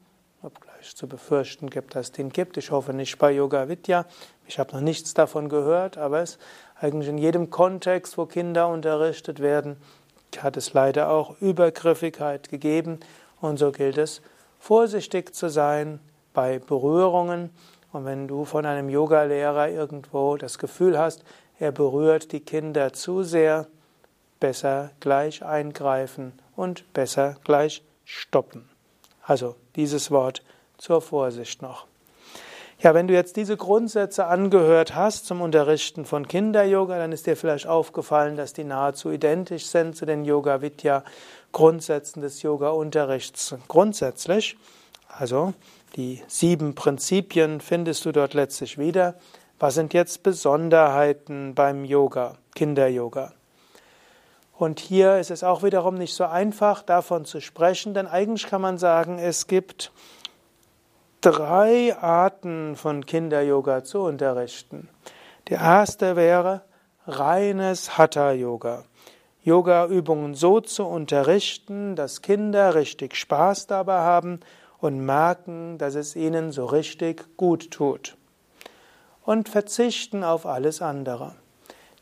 obgleich 0.42 0.96
zu 0.96 1.08
befürchten 1.08 1.70
gibt, 1.70 1.96
dass 1.96 2.08
es 2.08 2.12
den 2.14 2.30
gibt. 2.30 2.56
Ich 2.56 2.72
hoffe 2.72 2.94
nicht 2.94 3.18
bei 3.18 3.32
Yoga 3.32 3.68
Vidya. 3.68 4.06
Ich 4.48 4.60
habe 4.60 4.74
noch 4.74 4.82
nichts 4.82 5.14
davon 5.14 5.50
gehört, 5.50 5.98
aber 5.98 6.22
es 6.22 6.38
eigentlich 6.80 7.10
in 7.10 7.18
jedem 7.18 7.50
Kontext, 7.50 8.18
wo 8.18 8.26
Kinder 8.26 8.70
unterrichtet 8.70 9.40
werden, 9.40 9.78
hat 10.40 10.56
es 10.56 10.74
leider 10.74 11.10
auch 11.10 11.40
Übergriffigkeit 11.42 12.50
gegeben. 12.50 13.00
Und 13.42 13.58
so 13.58 13.72
gilt 13.72 13.98
es, 13.98 14.22
vorsichtig 14.60 15.36
zu 15.36 15.50
sein 15.50 16.00
bei 16.34 16.60
Berührungen. 16.60 17.50
Und 17.96 18.04
wenn 18.04 18.28
du 18.28 18.44
von 18.44 18.66
einem 18.66 18.90
Yogalehrer 18.90 19.70
irgendwo 19.70 20.36
das 20.36 20.60
Gefühl 20.60 21.00
hast, 21.00 21.24
er 21.60 21.72
berührt 21.72 22.34
die 22.34 22.42
Kinder 22.42 22.92
zu 22.92 23.24
sehr, 23.24 23.68
besser 24.42 24.92
gleich 25.00 25.46
eingreifen 25.46 26.34
und 26.58 26.92
besser 26.92 27.38
gleich 27.46 27.84
stoppen. 28.04 28.68
Also 29.24 29.56
dieses 29.78 30.12
Wort 30.12 30.44
zur 30.78 31.02
Vorsicht 31.02 31.62
noch. 31.62 31.88
Ja, 32.80 32.94
wenn 32.94 33.08
du 33.08 33.14
jetzt 33.14 33.38
diese 33.38 33.56
Grundsätze 33.56 34.26
angehört 34.26 34.94
hast 34.94 35.26
zum 35.26 35.40
Unterrichten 35.40 36.04
von 36.04 36.28
Kinder-Yoga, 36.28 36.98
dann 36.98 37.14
ist 37.14 37.28
dir 37.28 37.38
vielleicht 37.38 37.66
aufgefallen, 37.66 38.36
dass 38.36 38.52
die 38.52 38.66
nahezu 38.66 39.10
identisch 39.10 39.68
sind 39.68 39.96
zu 39.96 40.06
den 40.06 40.26
Yoga-Vidya-Grundsätzen 40.26 42.22
des 42.22 42.42
Yoga-Unterrichts 42.42 43.56
grundsätzlich. 43.70 44.58
Also 45.08 45.54
die 45.96 46.22
sieben 46.28 46.76
Prinzipien 46.76 47.62
findest 47.62 48.06
du 48.06 48.12
dort 48.12 48.34
letztlich 48.34 48.78
wieder. 48.78 49.16
Was 49.60 49.76
sind 49.76 49.94
jetzt 49.94 50.24
Besonderheiten 50.24 51.56
beim 51.56 51.86
Yoga, 51.86 52.38
Kinder-Yoga? 52.56 53.34
Und 54.58 54.80
hier 54.80 55.18
ist 55.18 55.32
es 55.32 55.44
auch 55.44 55.64
wiederum 55.64 55.96
nicht 55.96 56.14
so 56.14 56.26
einfach, 56.26 56.82
davon 56.82 57.26
zu 57.26 57.40
sprechen, 57.40 57.94
denn 57.94 58.08
eigentlich 58.08 58.48
kann 58.48 58.62
man 58.62 58.78
sagen, 58.78 59.20
es 59.20 59.48
gibt 59.48 59.92
drei 61.22 61.96
Arten 61.98 62.76
von 62.76 63.06
Kinder-Yoga 63.06 63.84
zu 63.84 64.02
unterrichten. 64.02 64.90
Die 65.48 65.54
erste 65.54 66.16
wäre 66.16 66.62
reines 67.08 67.98
Hatha-Yoga. 67.98 68.84
Yoga-Übungen 69.44 70.34
so 70.34 70.60
zu 70.60 70.86
unterrichten, 70.86 71.96
dass 71.96 72.22
Kinder 72.22 72.76
richtig 72.76 73.16
Spaß 73.16 73.68
dabei 73.68 74.00
haben 74.00 74.40
und 74.86 75.06
merken, 75.06 75.78
dass 75.78 75.96
es 75.96 76.16
ihnen 76.16 76.52
so 76.52 76.66
richtig 76.66 77.26
gut 77.38 77.72
tut. 77.72 78.16
Und 79.24 79.50
verzichten 79.50 80.24
auf 80.24 80.46
alles 80.46 80.82
andere. 80.82 81.34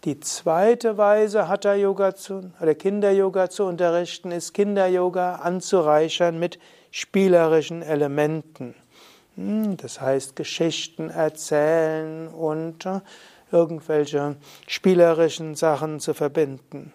Die 0.04 0.20
zweite 0.20 0.98
Weise, 0.98 1.48
Hatha-Yoga 1.48 2.14
zu, 2.14 2.52
oder 2.62 2.76
Kinder-Yoga 2.76 3.50
zu 3.50 3.64
unterrichten, 3.64 4.32
ist 4.32 4.54
Kinder-Yoga 4.54 5.36
anzureichern 5.36 6.38
mit 6.38 6.60
spielerischen 6.92 7.82
Elementen. 7.82 8.76
Hm, 9.36 9.78
das 9.78 10.02
heißt, 10.02 10.36
Geschichten 10.36 11.10
erzählen 11.10 12.28
und 12.28 12.86
äh, 12.86 13.00
irgendwelche 13.52 14.36
spielerischen 14.68 15.56
Sachen 15.56 16.02
zu 16.02 16.14
verbinden. 16.14 16.92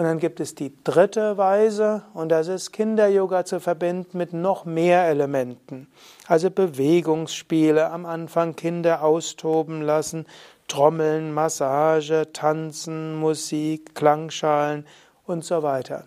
Und 0.00 0.06
dann 0.06 0.18
gibt 0.18 0.40
es 0.40 0.54
die 0.54 0.72
dritte 0.82 1.36
Weise, 1.36 2.04
und 2.14 2.30
das 2.30 2.48
ist 2.48 2.72
Kinder-Yoga 2.72 3.44
zu 3.44 3.60
verbinden 3.60 4.16
mit 4.16 4.32
noch 4.32 4.64
mehr 4.64 5.04
Elementen. 5.04 5.88
Also 6.26 6.50
Bewegungsspiele, 6.50 7.90
am 7.90 8.06
Anfang 8.06 8.56
Kinder 8.56 9.04
austoben 9.04 9.82
lassen, 9.82 10.24
Trommeln, 10.68 11.34
Massage, 11.34 12.32
Tanzen, 12.32 13.20
Musik, 13.20 13.94
Klangschalen 13.94 14.86
und 15.26 15.44
so 15.44 15.62
weiter. 15.62 16.06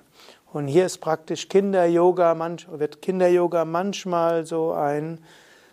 Und 0.52 0.66
hier 0.66 0.88
ist 0.88 0.98
praktisch 0.98 1.48
Kinder-Yoga, 1.48 2.36
wird 2.72 3.00
Kinder-Yoga 3.00 3.64
manchmal 3.64 4.48
so 4.48 4.72
ein 4.72 5.20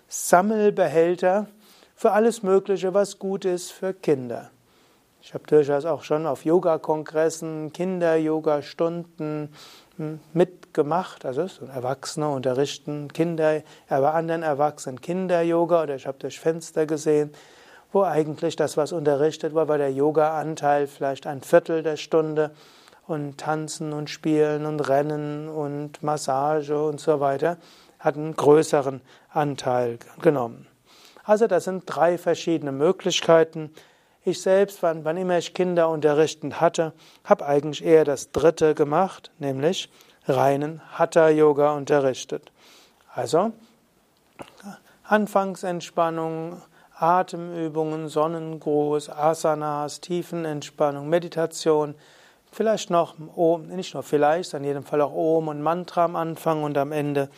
Sammelbehälter 0.09 1.47
für 1.95 2.13
alles 2.13 2.43
Mögliche, 2.43 2.93
was 2.93 3.19
gut 3.19 3.47
ist 3.47 3.73
für 3.73 3.95
Kinder. 3.95 4.51
Ich 5.23 5.35
habe 5.35 5.45
durchaus 5.47 5.85
auch 5.85 6.03
schon 6.03 6.27
auf 6.27 6.45
Yoga-Kongressen, 6.45 7.73
Kinder-Yoga-Stunden 7.73 9.53
hm, 9.97 10.21
mitgemacht. 10.33 11.27
Also 11.27 11.47
so 11.47 11.67
Erwachsene 11.67 12.29
unterrichten 12.29 13.13
Kinder, 13.13 13.63
aber 13.89 14.15
anderen 14.15 14.43
Erwachsenen 14.43 15.01
Kinder-Yoga 15.01 15.83
oder 15.83 15.97
ich 15.97 16.07
habe 16.07 16.19
durch 16.19 16.41
Fenster 16.41 16.87
gesehen, 16.87 17.33
wo 17.93 18.03
eigentlich 18.03 18.57
das, 18.57 18.77
was 18.77 18.93
unterrichtet 18.93 19.55
war, 19.55 19.69
war 19.69 19.79
der 19.79 19.93
Yoga-Anteil 19.93 20.87
vielleicht 20.87 21.27
ein 21.27 21.43
Viertel 21.43 21.83
der 21.83 21.97
Stunde 21.97 22.53
und 23.07 23.39
Tanzen 23.39 23.93
und 23.93 24.09
Spielen 24.09 24.65
und 24.65 24.81
Rennen 24.81 25.49
und 25.49 26.03
Massage 26.03 26.81
und 26.83 27.01
so 27.01 27.21
weiter 27.21 27.59
hat 27.99 28.17
einen 28.17 28.35
größeren 28.35 29.01
Anteil 29.29 29.99
genommen. 30.23 30.67
Also 31.25 31.47
das 31.47 31.65
sind 31.65 31.85
drei 31.87 32.19
verschiedene 32.19 32.73
Möglichkeiten. 32.73 33.73
Ich 34.25 34.43
selbst, 34.43 34.83
wann, 34.83 35.05
wann 35.05 35.17
immer 35.17 35.39
ich 35.39 35.55
Kinder 35.55 35.89
unterrichten 35.89 36.61
hatte, 36.61 36.93
habe 37.25 37.47
eigentlich 37.47 37.85
eher 37.85 38.05
das 38.05 38.33
dritte 38.33 38.75
gemacht, 38.75 39.31
nämlich 39.39 39.91
reinen 40.27 40.83
Hatha-Yoga 40.99 41.73
unterrichtet. 41.73 42.53
Also 43.15 43.53
Anfangsentspannung, 45.05 46.63
Atemübungen, 46.97 48.09
Sonnengruß, 48.09 49.09
Asanas, 49.09 50.01
Tiefenentspannung, 50.01 51.09
Meditation, 51.09 51.95
Vielleicht 52.53 52.91
noch 52.91 53.15
Om, 53.37 53.69
nicht 53.69 53.95
nur 53.95 54.03
vielleicht, 54.03 54.55
in 54.55 54.65
jedem 54.65 54.83
Fall 54.83 55.01
auch 55.01 55.15
Om 55.15 55.49
und 55.49 55.63
Mantra 55.63 56.05
am 56.05 56.17
Anfang 56.17 56.65
und 56.65 56.77
am 56.77 56.91
Ende. 56.91 57.31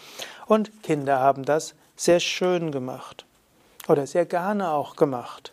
Und 0.47 0.83
Kinder 0.83 1.21
haben 1.21 1.45
das 1.45 1.75
sehr 1.97 2.18
schön 2.18 2.73
gemacht 2.73 3.27
oder 3.88 4.07
sehr 4.07 4.25
gerne 4.25 4.71
auch 4.71 4.97
gemacht. 4.97 5.53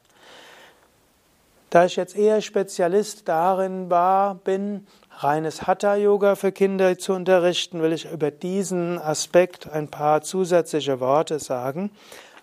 Da 1.70 1.86
ich 1.86 1.98
jetzt 1.98 2.16
eher 2.16 2.42
Spezialist 2.42 3.28
darin 3.28 3.92
war, 3.92 4.36
bin, 4.36 4.88
reines 5.20 5.68
Hatha-Yoga 5.68 6.36
für 6.36 6.52
Kinder 6.52 6.98
zu 6.98 7.14
unterrichten, 7.14 7.84
will 7.84 7.94
ich 7.94 8.12
über 8.12 8.32
diesen 8.32 8.98
Aspekt 8.98 9.70
ein 9.70 9.88
paar 9.88 10.22
zusätzliche 10.22 11.00
Worte 11.00 11.38
sagen. 11.38 11.92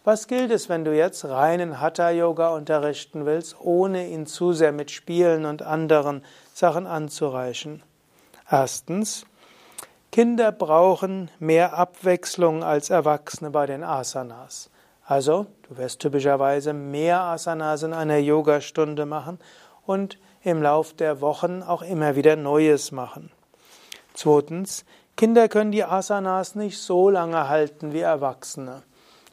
Was 0.05 0.29
gilt 0.29 0.53
es, 0.53 0.69
wenn 0.69 0.85
du 0.85 0.97
jetzt 0.97 1.25
reinen 1.25 1.81
Hatha-Yoga 1.81 2.51
unterrichten 2.51 3.27
willst, 3.27 3.57
ohne 3.61 4.07
ihn 4.07 4.27
zu 4.27 4.53
sehr 4.53 4.71
mit 4.71 4.93
Spielen 4.93 5.45
und 5.45 5.63
anderen 5.63 6.25
Sachen 6.55 6.87
anzureichen? 6.87 7.83
Erstens, 8.49 9.27
Kinder 10.13 10.53
brauchen 10.53 11.33
mehr 11.41 11.77
Abwechslung 11.77 12.63
als 12.63 12.91
Erwachsene 12.91 13.51
bei 13.51 13.67
den 13.67 13.83
Asanas. 13.83 14.71
Also, 15.09 15.47
du 15.69 15.77
wirst 15.77 16.01
typischerweise 16.01 16.73
mehr 16.73 17.21
Asanas 17.21 17.85
in 17.85 17.93
einer 17.93 18.19
Yogastunde 18.19 19.07
machen 19.07 19.39
und 19.87 20.19
im 20.43 20.61
Lauf 20.61 20.95
der 20.95 21.21
Wochen 21.21 21.63
auch 21.63 21.83
immer 21.83 22.17
wieder 22.17 22.35
Neues 22.35 22.91
machen. 22.91 23.31
Zweitens, 24.15 24.85
Kinder 25.17 25.49
können 25.49 25.71
die 25.71 25.85
Asanas 25.85 26.57
nicht 26.57 26.79
so 26.79 27.09
lange 27.09 27.49
halten 27.49 27.93
wie 27.93 28.01
Erwachsene. 28.01 28.83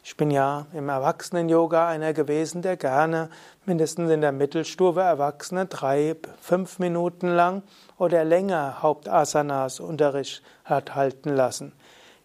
Ich 0.04 0.16
bin 0.16 0.30
ja 0.30 0.66
im 0.74 0.88
Erwachsenen-Yoga 0.88 1.88
einer 1.88 2.12
gewesen, 2.12 2.62
der 2.62 2.76
gerne 2.76 3.30
mindestens 3.64 4.10
in 4.10 4.20
der 4.20 4.32
Mittelstufe 4.32 5.00
Erwachsene 5.00 5.66
drei, 5.66 6.14
fünf 6.40 6.78
Minuten 6.78 7.28
lang 7.28 7.62
oder 7.98 8.22
länger 8.22 8.82
Hauptasanas 8.82 9.80
Unterricht 9.80 10.42
hat 10.64 10.94
halten 10.94 11.30
lassen. 11.30 11.72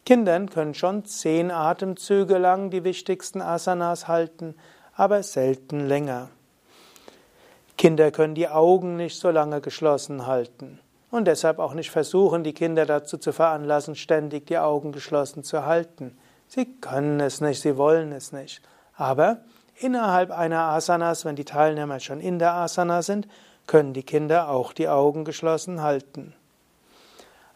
Kindern 0.09 0.49
können 0.49 0.73
schon 0.73 1.05
zehn 1.05 1.51
Atemzüge 1.51 2.39
lang 2.39 2.71
die 2.71 2.83
wichtigsten 2.83 3.43
Asanas 3.43 4.07
halten, 4.07 4.55
aber 4.95 5.21
selten 5.21 5.87
länger. 5.87 6.29
Kinder 7.77 8.09
können 8.09 8.33
die 8.33 8.47
Augen 8.47 8.95
nicht 8.95 9.19
so 9.19 9.29
lange 9.29 9.61
geschlossen 9.61 10.25
halten 10.25 10.79
und 11.11 11.25
deshalb 11.25 11.59
auch 11.59 11.75
nicht 11.75 11.91
versuchen, 11.91 12.43
die 12.43 12.55
Kinder 12.55 12.87
dazu 12.87 13.19
zu 13.19 13.31
veranlassen, 13.31 13.93
ständig 13.93 14.47
die 14.47 14.57
Augen 14.57 14.93
geschlossen 14.93 15.43
zu 15.43 15.67
halten. 15.67 16.17
Sie 16.47 16.65
können 16.65 17.19
es 17.19 17.39
nicht, 17.39 17.61
sie 17.61 17.77
wollen 17.77 18.11
es 18.11 18.31
nicht. 18.31 18.63
Aber 18.95 19.41
innerhalb 19.75 20.31
einer 20.31 20.69
Asanas, 20.69 21.23
wenn 21.23 21.35
die 21.35 21.45
Teilnehmer 21.45 21.99
schon 21.99 22.19
in 22.19 22.39
der 22.39 22.53
Asana 22.53 23.03
sind, 23.03 23.27
können 23.67 23.93
die 23.93 24.01
Kinder 24.01 24.49
auch 24.49 24.73
die 24.73 24.89
Augen 24.89 25.23
geschlossen 25.23 25.83
halten. 25.83 26.33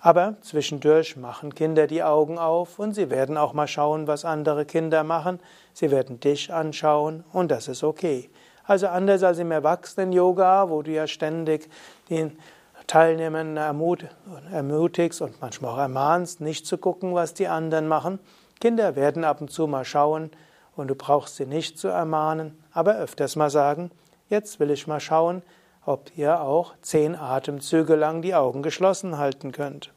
Aber 0.06 0.36
zwischendurch 0.42 1.16
machen 1.16 1.56
Kinder 1.56 1.88
die 1.88 2.04
Augen 2.04 2.38
auf 2.38 2.78
und 2.78 2.92
sie 2.94 3.10
werden 3.10 3.38
auch 3.38 3.54
mal 3.54 3.70
schauen, 3.70 4.06
was 4.06 4.26
andere 4.26 4.66
Kinder 4.66 5.06
machen. 5.06 5.40
Sie 5.72 5.92
werden 5.92 6.20
dich 6.20 6.54
anschauen 6.54 7.24
und 7.32 7.50
das 7.52 7.70
ist 7.70 7.86
okay. 7.86 8.30
Also 8.66 8.88
anders 8.88 9.24
als 9.24 9.40
im 9.40 9.50
Erwachsenen-Yoga, 9.50 10.70
wo 10.70 10.82
du 10.82 10.92
ja 10.92 11.08
ständig 11.08 11.70
den 12.10 12.38
Teilnehmern 12.86 13.56
ermutigst 13.56 15.22
und 15.22 15.40
manchmal 15.40 15.72
auch 15.72 15.78
ermahnst, 15.78 16.42
nicht 16.42 16.68
zu 16.68 16.78
gucken, 16.78 17.16
was 17.16 17.34
die 17.34 17.48
anderen 17.48 17.88
machen. 17.88 18.20
Kinder 18.60 18.98
werden 18.98 19.24
ab 19.24 19.40
und 19.40 19.52
zu 19.52 19.68
mal 19.68 19.86
schauen 19.86 20.32
und 20.76 20.90
du 20.90 20.96
brauchst 20.96 21.38
sie 21.38 21.46
nicht 21.46 21.80
zu 21.80 21.88
ermahnen, 21.88 22.62
aber 22.74 22.98
öfters 22.98 23.38
mal 23.38 23.50
sagen, 23.50 23.90
jetzt 24.28 24.60
will 24.60 24.70
ich 24.70 24.86
mal 24.86 25.00
schauen, 25.00 25.44
ob 25.86 26.12
ihr 26.18 26.42
auch 26.42 26.74
zehn 26.82 27.16
Atemzüge 27.16 27.96
lang 27.96 28.22
die 28.22 28.36
Augen 28.36 28.64
geschlossen 28.64 29.18
halten 29.18 29.54
könnt. 29.54 29.93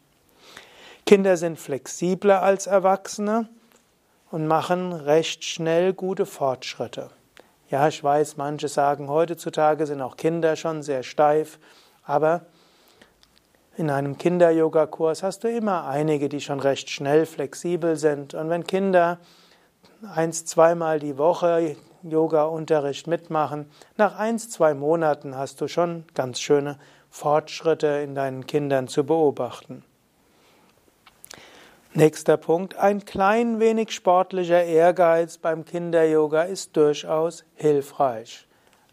Kinder 1.07 1.37
sind 1.37 1.57
flexibler 1.57 2.42
als 2.42 2.66
Erwachsene 2.66 3.49
und 4.33 4.49
machen 4.49 4.92
recht 4.92 5.45
schnell 5.45 5.92
gute 5.92 6.27
Fortschritte. 6.27 7.11
Ja, 7.71 7.87
ich 7.87 8.03
weiß, 8.03 8.37
manche 8.37 8.66
sagen, 8.66 9.09
heutzutage 9.09 9.87
sind 9.87 10.03
auch 10.03 10.16
Kinder 10.16 10.57
schon 10.57 10.83
sehr 10.83 11.05
steif, 11.05 11.61
aber 12.03 12.47
in 13.77 13.88
einem 13.88 14.19
Kinder-Yoga-Kurs 14.19 15.23
hast 15.23 15.45
du 15.45 15.49
immer 15.49 15.87
einige, 15.87 16.29
die 16.29 16.40
schon 16.40 16.59
recht 16.59 16.90
schnell 16.90 17.25
flexibel 17.25 17.95
sind. 17.95 18.35
Und 18.35 18.51
wenn 18.51 18.64
Kinder 18.64 19.19
eins, 20.12 20.45
zweimal 20.45 20.99
die 20.99 21.19
Woche 21.19 21.77
Yoga-Unterricht 22.03 23.07
mitmachen. 23.07 23.71
Nach 23.97 24.19
eins, 24.19 24.51
zwei 24.51 24.75
Monaten 24.75 25.37
hast 25.37 25.61
du 25.61 25.69
schon 25.69 26.05
ganz 26.14 26.40
schöne 26.40 26.79
Fortschritte 27.11 27.87
in 27.87 28.16
deinen 28.16 28.47
Kindern 28.47 28.88
zu 28.88 29.05
beobachten. 29.05 29.85
Nächster 31.97 32.37
Punkt. 32.37 32.77
Ein 32.77 33.07
klein 33.07 33.59
wenig 33.59 33.91
sportlicher 33.91 34.63
Ehrgeiz 34.63 35.39
beim 35.39 35.65
Kinder-Yoga 35.65 36.43
ist 36.43 36.77
durchaus 36.77 37.47
hilfreich. 37.55 38.47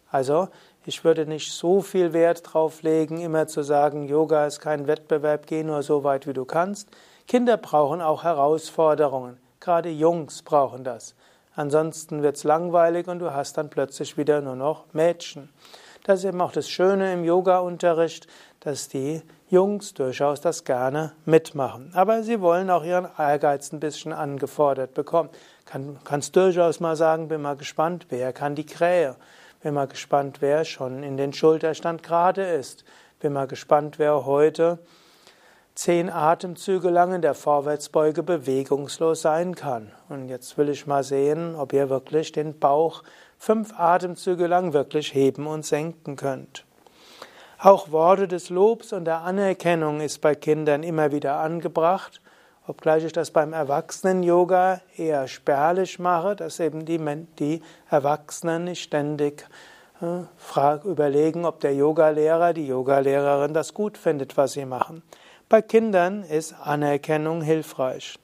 Also, 0.10 0.48
ich 0.86 1.04
würde 1.04 1.26
nicht 1.26 1.52
so 1.52 1.82
viel 1.82 2.14
Wert 2.14 2.44
drauf 2.46 2.82
legen, 2.82 3.20
immer 3.20 3.46
zu 3.48 3.62
sagen, 3.62 4.08
Yoga 4.08 4.46
ist 4.46 4.62
kein 4.62 4.88
Wettbewerb, 4.88 5.48
geh 5.48 5.66
nur 5.66 5.84
so 5.84 6.06
weit, 6.06 6.28
wie 6.28 6.34
du 6.34 6.46
kannst. 6.46 6.88
Kinder 7.28 7.58
brauchen 7.58 8.02
auch 8.02 8.24
Herausforderungen. 8.24 9.38
Gerade 9.60 9.90
Jungs 9.90 10.42
brauchen 10.42 10.86
das. 10.86 11.14
Ansonsten 11.56 12.24
wird's 12.24 12.46
langweilig 12.46 13.10
und 13.10 13.20
du 13.20 13.34
hast 13.34 13.58
dann 13.58 13.70
plötzlich 13.70 14.16
wieder 14.16 14.40
nur 14.40 14.56
noch 14.56 14.86
Mädchen. 14.94 15.50
Das 16.06 16.20
ist 16.20 16.26
eben 16.26 16.40
auch 16.40 16.54
das 16.54 16.70
Schöne 16.70 17.12
im 17.12 17.26
Yoga-Unterricht, 17.26 18.28
dass 18.62 18.88
die 18.88 19.22
Jungs 19.54 19.94
durchaus 19.94 20.42
das 20.42 20.64
gerne 20.64 21.12
mitmachen. 21.26 21.92
Aber 21.94 22.24
sie 22.24 22.42
wollen 22.42 22.72
auch 22.72 22.84
ihren 22.84 23.08
Ehrgeiz 23.20 23.72
ein 23.72 23.80
bisschen 23.80 24.12
angefordert 24.12 24.96
bekommen. 24.96 25.30
Kann, 25.66 26.00
kannst 26.04 26.36
durchaus 26.36 26.80
mal 26.80 26.96
sagen, 26.96 27.28
bin 27.28 27.44
mal 27.44 27.56
gespannt, 27.56 28.08
wer 28.10 28.34
kann 28.34 28.56
die 28.56 28.66
Krähe. 28.66 29.16
Bin 29.62 29.76
mal 29.76 29.86
gespannt, 29.86 30.38
wer 30.40 30.66
schon 30.66 31.04
in 31.04 31.18
den 31.18 31.34
Schulterstand 31.34 32.02
gerade 32.02 32.42
ist. 32.44 32.84
Bin 33.20 33.34
mal 33.34 33.46
gespannt, 33.46 34.00
wer 34.00 34.26
heute 34.26 34.80
zehn 35.76 36.10
Atemzüge 36.10 36.90
lang 36.90 37.14
in 37.14 37.22
der 37.22 37.36
Vorwärtsbeuge 37.36 38.24
bewegungslos 38.24 39.22
sein 39.22 39.54
kann. 39.54 39.92
Und 40.10 40.30
jetzt 40.30 40.58
will 40.58 40.70
ich 40.70 40.88
mal 40.88 41.04
sehen, 41.04 41.54
ob 41.56 41.74
ihr 41.74 41.92
wirklich 41.92 42.32
den 42.32 42.58
Bauch 42.58 43.04
fünf 43.38 43.80
Atemzüge 43.80 44.48
lang 44.48 44.74
wirklich 44.74 45.14
heben 45.14 45.46
und 45.46 45.64
senken 45.64 46.16
könnt. 46.16 46.66
Auch 47.64 47.94
Worte 47.94 48.28
des 48.28 48.50
Lobs 48.50 48.92
und 48.92 49.06
der 49.06 49.22
Anerkennung 49.22 50.02
ist 50.02 50.20
bei 50.20 50.36
Kindern 50.36 50.84
immer 50.84 51.14
wieder 51.14 51.36
angebracht, 51.36 52.20
obgleich 52.68 53.06
ich 53.06 53.14
das 53.14 53.32
beim 53.32 53.54
Erwachsenen-Yoga 53.54 54.82
eher 54.98 55.30
spärlich 55.30 55.98
mache, 55.98 56.36
dass 56.36 56.60
eben 56.60 56.84
die, 56.84 57.00
die 57.40 57.62
Erwachsenen 57.90 58.66
nicht 58.66 58.84
ständig 58.84 59.48
äh, 60.02 60.86
überlegen, 60.86 61.46
ob 61.46 61.62
der 61.62 61.74
Yogalehrer, 61.74 62.52
die 62.52 62.68
Yogalehrerin 62.68 63.54
das 63.54 63.74
gut 63.74 63.98
findet, 63.98 64.36
was 64.36 64.52
sie 64.52 64.66
machen. 64.66 65.02
Bei 65.48 65.62
Kindern 65.62 66.24
ist 66.24 66.54
Anerkennung 66.62 67.42
hilfreich. 67.42 68.20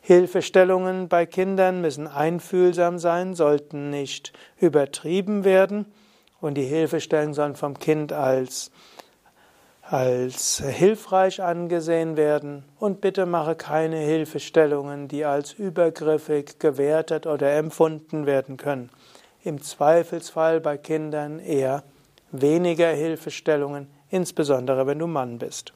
Hilfestellungen 0.00 1.06
bei 1.06 1.26
Kindern 1.26 1.80
müssen 1.80 2.08
einfühlsam 2.08 2.98
sein, 2.98 3.34
sollten 3.34 3.90
nicht 3.90 4.32
übertrieben 4.58 5.44
werden 5.44 5.86
und 6.40 6.54
die 6.54 6.64
Hilfestellungen 6.64 7.34
sollen 7.34 7.56
vom 7.56 7.78
Kind 7.78 8.12
als, 8.12 8.70
als 9.82 10.62
hilfreich 10.64 11.42
angesehen 11.42 12.16
werden 12.16 12.64
und 12.78 13.00
bitte 13.00 13.26
mache 13.26 13.54
keine 13.54 13.98
Hilfestellungen, 13.98 15.08
die 15.08 15.24
als 15.24 15.52
übergriffig 15.52 16.58
gewertet 16.58 17.26
oder 17.26 17.56
empfunden 17.56 18.26
werden 18.26 18.56
können. 18.56 18.90
Im 19.42 19.62
Zweifelsfall 19.62 20.60
bei 20.60 20.76
Kindern 20.76 21.38
eher 21.38 21.84
weniger 22.32 22.88
Hilfestellungen, 22.88 23.88
insbesondere 24.10 24.86
wenn 24.86 24.98
du 24.98 25.06
Mann 25.06 25.38
bist. 25.38 25.72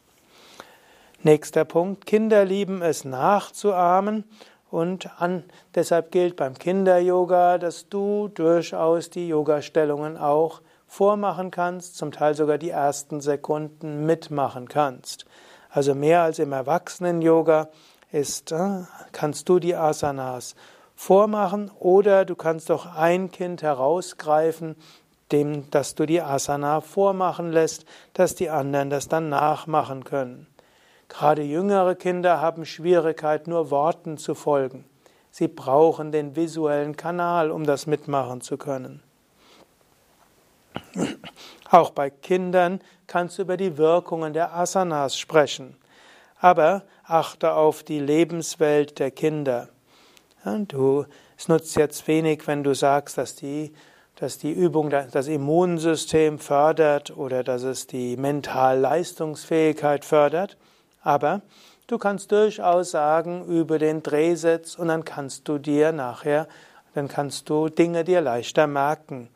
Nächster 1.22 1.66
Punkt. 1.66 2.06
Kinder 2.06 2.44
lieben 2.46 2.80
es 2.80 3.04
nachzuahmen 3.04 4.24
und 4.70 5.10
an, 5.20 5.44
deshalb 5.74 6.12
gilt 6.12 6.36
beim 6.36 6.54
Kinder-Yoga, 6.54 7.58
dass 7.58 7.88
du 7.88 8.28
durchaus 8.28 9.10
die 9.10 9.28
Yoga-Stellungen 9.28 10.16
auch 10.16 10.60
vormachen 10.86 11.50
kannst, 11.50 11.96
zum 11.96 12.12
Teil 12.12 12.34
sogar 12.34 12.58
die 12.58 12.70
ersten 12.70 13.20
Sekunden 13.20 14.06
mitmachen 14.06 14.68
kannst. 14.68 15.24
Also 15.70 15.94
mehr 15.94 16.22
als 16.22 16.38
im 16.38 16.52
Erwachsenen-Yoga 16.52 17.68
ist, 18.12 18.52
äh, 18.52 18.82
kannst 19.12 19.48
du 19.48 19.58
die 19.58 19.76
Asanas 19.76 20.54
vormachen 20.96 21.70
oder 21.78 22.24
du 22.24 22.34
kannst 22.34 22.70
auch 22.70 22.86
ein 22.86 23.30
Kind 23.30 23.62
herausgreifen, 23.62 24.76
dem, 25.32 25.70
dass 25.70 25.94
du 25.94 26.06
die 26.06 26.20
Asana 26.20 26.80
vormachen 26.80 27.52
lässt, 27.52 27.86
dass 28.14 28.34
die 28.34 28.50
anderen 28.50 28.90
das 28.90 29.08
dann 29.08 29.28
nachmachen 29.28 30.04
können. 30.04 30.46
Gerade 31.10 31.42
jüngere 31.42 31.96
Kinder 31.96 32.40
haben 32.40 32.64
Schwierigkeit, 32.64 33.48
nur 33.48 33.70
Worten 33.70 34.16
zu 34.16 34.34
folgen. 34.34 34.84
Sie 35.30 35.48
brauchen 35.48 36.12
den 36.12 36.36
visuellen 36.36 36.96
Kanal, 36.96 37.50
um 37.50 37.64
das 37.64 37.86
mitmachen 37.86 38.40
zu 38.40 38.56
können. 38.56 39.02
Auch 41.70 41.90
bei 41.90 42.10
Kindern 42.10 42.80
kannst 43.06 43.38
du 43.38 43.42
über 43.42 43.56
die 43.56 43.76
Wirkungen 43.76 44.32
der 44.32 44.54
Asanas 44.54 45.18
sprechen. 45.18 45.76
Aber 46.38 46.84
achte 47.04 47.52
auf 47.54 47.82
die 47.82 47.98
Lebenswelt 47.98 48.98
der 49.00 49.10
Kinder. 49.10 49.68
Du, 50.44 51.04
es 51.36 51.48
nutzt 51.48 51.76
jetzt 51.76 52.06
wenig, 52.06 52.46
wenn 52.46 52.62
du 52.62 52.72
sagst, 52.72 53.18
dass 53.18 53.34
die, 53.34 53.74
dass 54.14 54.38
die 54.38 54.52
Übung 54.52 54.90
das 54.90 55.26
Immunsystem 55.26 56.38
fördert 56.38 57.14
oder 57.16 57.42
dass 57.42 57.64
es 57.64 57.88
die 57.88 58.16
Mentalleistungsfähigkeit 58.16 60.04
fördert. 60.04 60.56
Aber 61.02 61.42
du 61.86 61.98
kannst 61.98 62.32
durchaus 62.32 62.90
sagen, 62.90 63.44
über 63.46 63.78
den 63.78 64.02
Drehsitz 64.02 64.74
und 64.74 64.88
dann 64.88 65.04
kannst 65.04 65.48
du 65.48 65.58
dir 65.58 65.92
nachher, 65.92 66.46
dann 66.94 67.08
kannst 67.08 67.48
du 67.48 67.68
Dinge 67.68 68.04
dir 68.04 68.20
leichter 68.20 68.66
merken. 68.66 69.28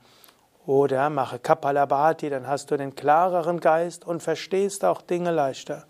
Oder 0.66 1.10
mache 1.10 1.38
Kapalabhati, 1.38 2.30
dann 2.30 2.46
hast 2.46 2.70
du 2.70 2.76
den 2.76 2.94
klareren 2.94 3.60
Geist 3.60 4.06
und 4.06 4.22
verstehst 4.22 4.84
auch 4.84 5.02
Dinge 5.02 5.30
leichter. 5.30 5.84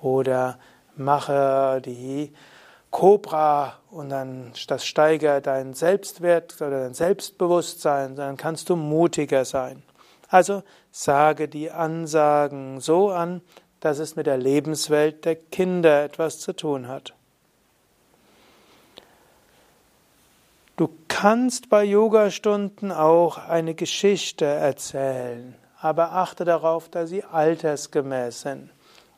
Oder 0.00 0.58
mache 0.96 1.80
die 1.84 2.32
Cobra 2.90 3.78
und 3.90 4.10
dann 4.10 4.52
das 4.68 4.84
steigert 4.84 5.46
dein 5.46 5.72
Selbstwert 5.72 6.60
oder 6.60 6.82
dein 6.82 6.94
Selbstbewusstsein, 6.94 8.16
dann 8.16 8.36
kannst 8.36 8.68
du 8.68 8.76
mutiger 8.76 9.44
sein. 9.44 9.82
Also 10.28 10.62
sage 10.90 11.48
die 11.48 11.70
Ansagen 11.70 12.80
so 12.80 13.10
an, 13.10 13.40
dass 13.82 13.98
es 13.98 14.14
mit 14.14 14.26
der 14.26 14.38
Lebenswelt 14.38 15.24
der 15.24 15.34
Kinder 15.34 16.04
etwas 16.04 16.38
zu 16.38 16.52
tun 16.52 16.86
hat. 16.86 17.14
Du 20.76 20.88
kannst 21.08 21.68
bei 21.68 21.82
Yogastunden 21.82 22.92
auch 22.92 23.38
eine 23.38 23.74
Geschichte 23.74 24.44
erzählen, 24.44 25.56
aber 25.80 26.12
achte 26.12 26.44
darauf, 26.44 26.88
dass 26.88 27.10
sie 27.10 27.24
altersgemäß 27.24 28.42
sind. 28.42 28.70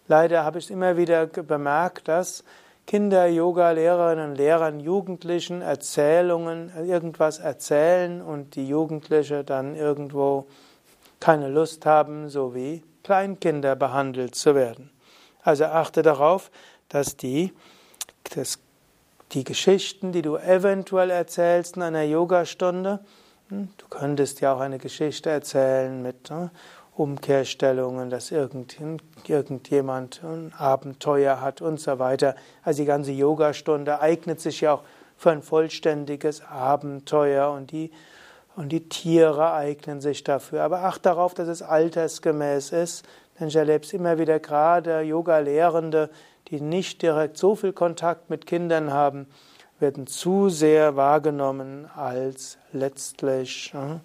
Leider 0.09 0.45
habe 0.45 0.59
ich 0.59 0.71
immer 0.71 0.97
wieder 0.97 1.27
bemerkt, 1.27 2.09
dass 2.09 2.43
Kinder, 2.87 3.27
Yoga-Lehrerinnen 3.27 4.31
und 4.31 4.37
Lehrer, 4.37 4.73
Jugendlichen 4.75 5.61
Erzählungen, 5.61 6.73
irgendwas 6.87 7.39
erzählen 7.39 8.23
und 8.23 8.57
die 8.57 8.67
Jugendliche 8.67 9.45
dann 9.45 9.77
irgendwo 9.77 10.47
keine 11.21 11.49
Lust 11.49 11.85
haben, 11.85 12.31
so 12.31 12.55
wie 12.55 12.83
Kleinkinder 13.05 13.77
behandelt 13.77 14.35
zu 14.35 14.57
werden. 14.57 14.91
Also 15.43 15.67
achte 15.67 16.03
darauf, 16.03 16.51
dass 16.89 17.17
die, 17.17 17.53
dass 18.35 18.59
die 19.33 19.45
Geschichten, 19.45 20.11
die 20.11 20.23
du 20.23 20.37
eventuell 20.37 21.11
erzählst 21.11 21.77
in 21.77 21.83
einer 21.83 22.03
Yogastunde, 22.03 23.01
hm, 23.51 23.69
du 23.79 23.87
könntest 23.89 24.41
ja 24.41 24.55
auch 24.55 24.61
eine 24.61 24.79
Geschichte 24.79 25.31
erzählen 25.31 26.03
mit, 26.03 26.31
hm, 26.31 26.51
Umkehrstellungen, 26.97 28.09
dass 28.09 28.31
irgendjemand 28.31 30.23
ein 30.23 30.53
Abenteuer 30.57 31.41
hat 31.41 31.61
und 31.61 31.81
so 31.81 31.99
weiter. 31.99 32.37
Also 32.63 32.83
die 32.83 32.87
ganze 32.87 33.11
Yogastunde 33.11 34.01
eignet 34.01 34.41
sich 34.41 34.61
ja 34.61 34.75
auch 34.75 34.83
für 35.17 35.31
ein 35.31 35.43
vollständiges 35.43 36.43
Abenteuer 36.43 37.51
und 37.51 37.73
die, 37.73 37.91
und 38.57 38.71
die 38.71 38.89
Tiere 38.89 39.53
eignen 39.53 40.01
sich 40.01 40.25
dafür. 40.25 40.63
Aber 40.63 40.85
acht 40.85 41.05
darauf, 41.07 41.35
dass 41.35 41.49
es 41.49 41.63
altersgemäß 41.63 42.73
ist, 42.73 43.05
denn 43.39 43.49
ich 43.49 43.57
erlebe 43.57 43.85
es 43.85 43.93
immer 43.93 44.19
wieder 44.19 44.39
gerade 44.39 45.01
Yoga-Lehrende, 45.01 46.11
die 46.49 46.61
nicht 46.61 47.03
direkt 47.03 47.37
so 47.37 47.57
viel 47.57 47.73
Kontakt 47.73 48.31
mit 48.31 48.47
Kindern 48.47 48.93
haben, 48.93 49.27
werden 49.81 50.07
zu 50.07 50.49
sehr 50.51 50.97
wahrgenommen 50.97 51.89
als 51.97 52.59
letztlich 52.73 53.73
äh, 53.75 53.99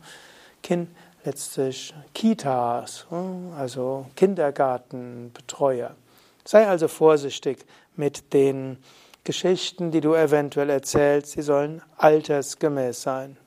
kind, 0.64 0.90
letztlich 1.24 1.94
Kitas, 2.14 3.06
äh, 3.12 3.60
also 3.60 4.08
Kindergartenbetreuer. 4.16 5.96
Sei 6.44 6.68
also 6.68 6.88
vorsichtig 6.88 7.66
mit 7.96 8.34
den 8.34 8.78
Geschichten, 9.24 9.92
die 9.92 10.02
du 10.02 10.16
eventuell 10.16 10.72
erzählst, 10.72 11.34
sie 11.34 11.44
sollen 11.44 11.84
altersgemäß 11.98 13.02
sein. 13.02 13.38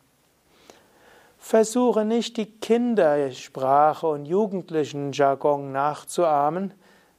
Versuche 1.44 2.04
nicht 2.04 2.36
die 2.36 2.46
Kindersprache 2.46 4.06
und 4.06 4.26
jugendlichen 4.26 5.10
Jargon 5.12 5.72
nachzuahmen, 5.72 6.72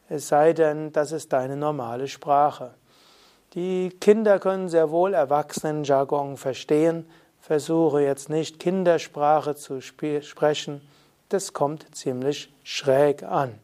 es 0.07 0.29
sei 0.29 0.53
denn, 0.53 0.93
das 0.93 1.11
ist 1.11 1.33
deine 1.33 1.57
normale 1.57 2.07
Sprache. 2.07 2.73
Die 3.53 3.89
Kinder 3.99 4.39
können 4.39 4.69
sehr 4.69 4.91
wohl 4.91 5.13
Erwachsenenjargon 5.13 6.37
verstehen. 6.37 7.05
Versuche 7.41 8.01
jetzt 8.01 8.29
nicht 8.29 8.59
Kindersprache 8.59 9.55
zu 9.55 9.81
sprechen. 9.81 10.81
Das 11.27 11.51
kommt 11.51 11.93
ziemlich 11.93 12.51
schräg 12.63 13.23
an. 13.23 13.59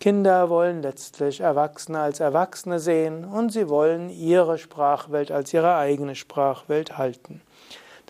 Kinder 0.00 0.48
wollen 0.48 0.80
letztlich 0.80 1.40
Erwachsene 1.40 2.00
als 2.00 2.20
Erwachsene 2.20 2.80
sehen 2.80 3.26
und 3.26 3.52
sie 3.52 3.68
wollen 3.68 4.08
ihre 4.08 4.56
Sprachwelt 4.56 5.30
als 5.30 5.52
ihre 5.52 5.76
eigene 5.76 6.14
Sprachwelt 6.14 6.96
halten. 6.96 7.42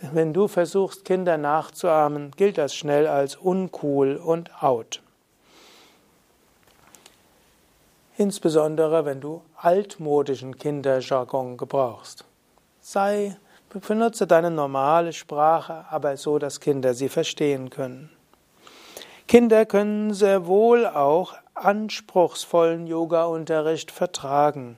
Wenn 0.00 0.32
du 0.32 0.48
versuchst, 0.48 1.04
Kinder 1.04 1.38
nachzuahmen, 1.38 2.30
gilt 2.36 2.58
das 2.58 2.74
schnell 2.74 3.06
als 3.06 3.36
uncool 3.36 4.16
und 4.16 4.62
out. 4.62 5.02
insbesondere 8.18 9.04
wenn 9.04 9.20
du 9.20 9.42
altmodischen 9.56 10.58
Kinderjargon 10.58 11.56
gebrauchst. 11.56 12.24
Sei, 12.80 13.36
benutze 13.86 14.26
deine 14.26 14.50
normale 14.50 15.12
Sprache, 15.12 15.84
aber 15.90 16.16
so, 16.16 16.38
dass 16.38 16.60
Kinder 16.60 16.94
sie 16.94 17.08
verstehen 17.08 17.70
können. 17.70 18.10
Kinder 19.28 19.66
können 19.66 20.14
sehr 20.14 20.46
wohl 20.46 20.86
auch 20.86 21.34
anspruchsvollen 21.54 22.86
Yoga-Unterricht 22.86 23.90
vertragen. 23.90 24.76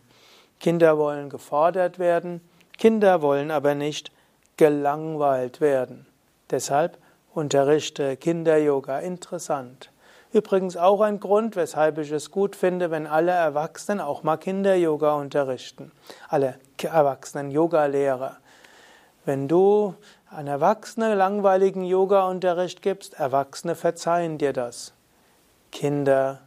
Kinder 0.59 0.99
wollen 0.99 1.31
gefordert 1.31 1.99
werden, 1.99 2.43
Kinder 2.77 3.23
wollen 3.23 3.51
aber 3.51 3.75
nicht 3.75 4.13
gelangweilt 4.61 5.63
werden. 5.63 6.05
Deshalb 6.51 6.99
unterrichte 7.33 8.19
Kinder-Yoga 8.19 8.99
interessant. 8.99 9.91
Übrigens 10.35 10.77
auch 10.77 11.01
ein 11.01 11.19
Grund, 11.19 11.57
weshalb 11.57 11.97
ich 11.97 12.13
es 12.13 12.31
gut 12.31 12.57
finde, 12.57 12.91
wenn 12.91 13.07
alle 13.07 13.33
Erwachsenen 13.33 14.03
auch 14.03 14.23
mal 14.23 14.37
Kinder-Yoga 14.37 15.15
unterrichten. 15.15 15.93
Alle 16.29 16.57
Erwachsenen 16.79 17.51
Yoga-Lehrer. 17.51 18.37
Wenn 19.25 19.49
du 19.49 19.95
an 20.29 20.47
Erwachsene 20.47 21.15
langweiligen 21.15 21.83
Yoga-Unterricht 21.83 22.83
gibst, 22.83 23.15
Erwachsene 23.15 23.75
verzeihen 23.75 24.37
dir 24.37 24.53
das. 24.53 24.93
Kinder 25.73 26.41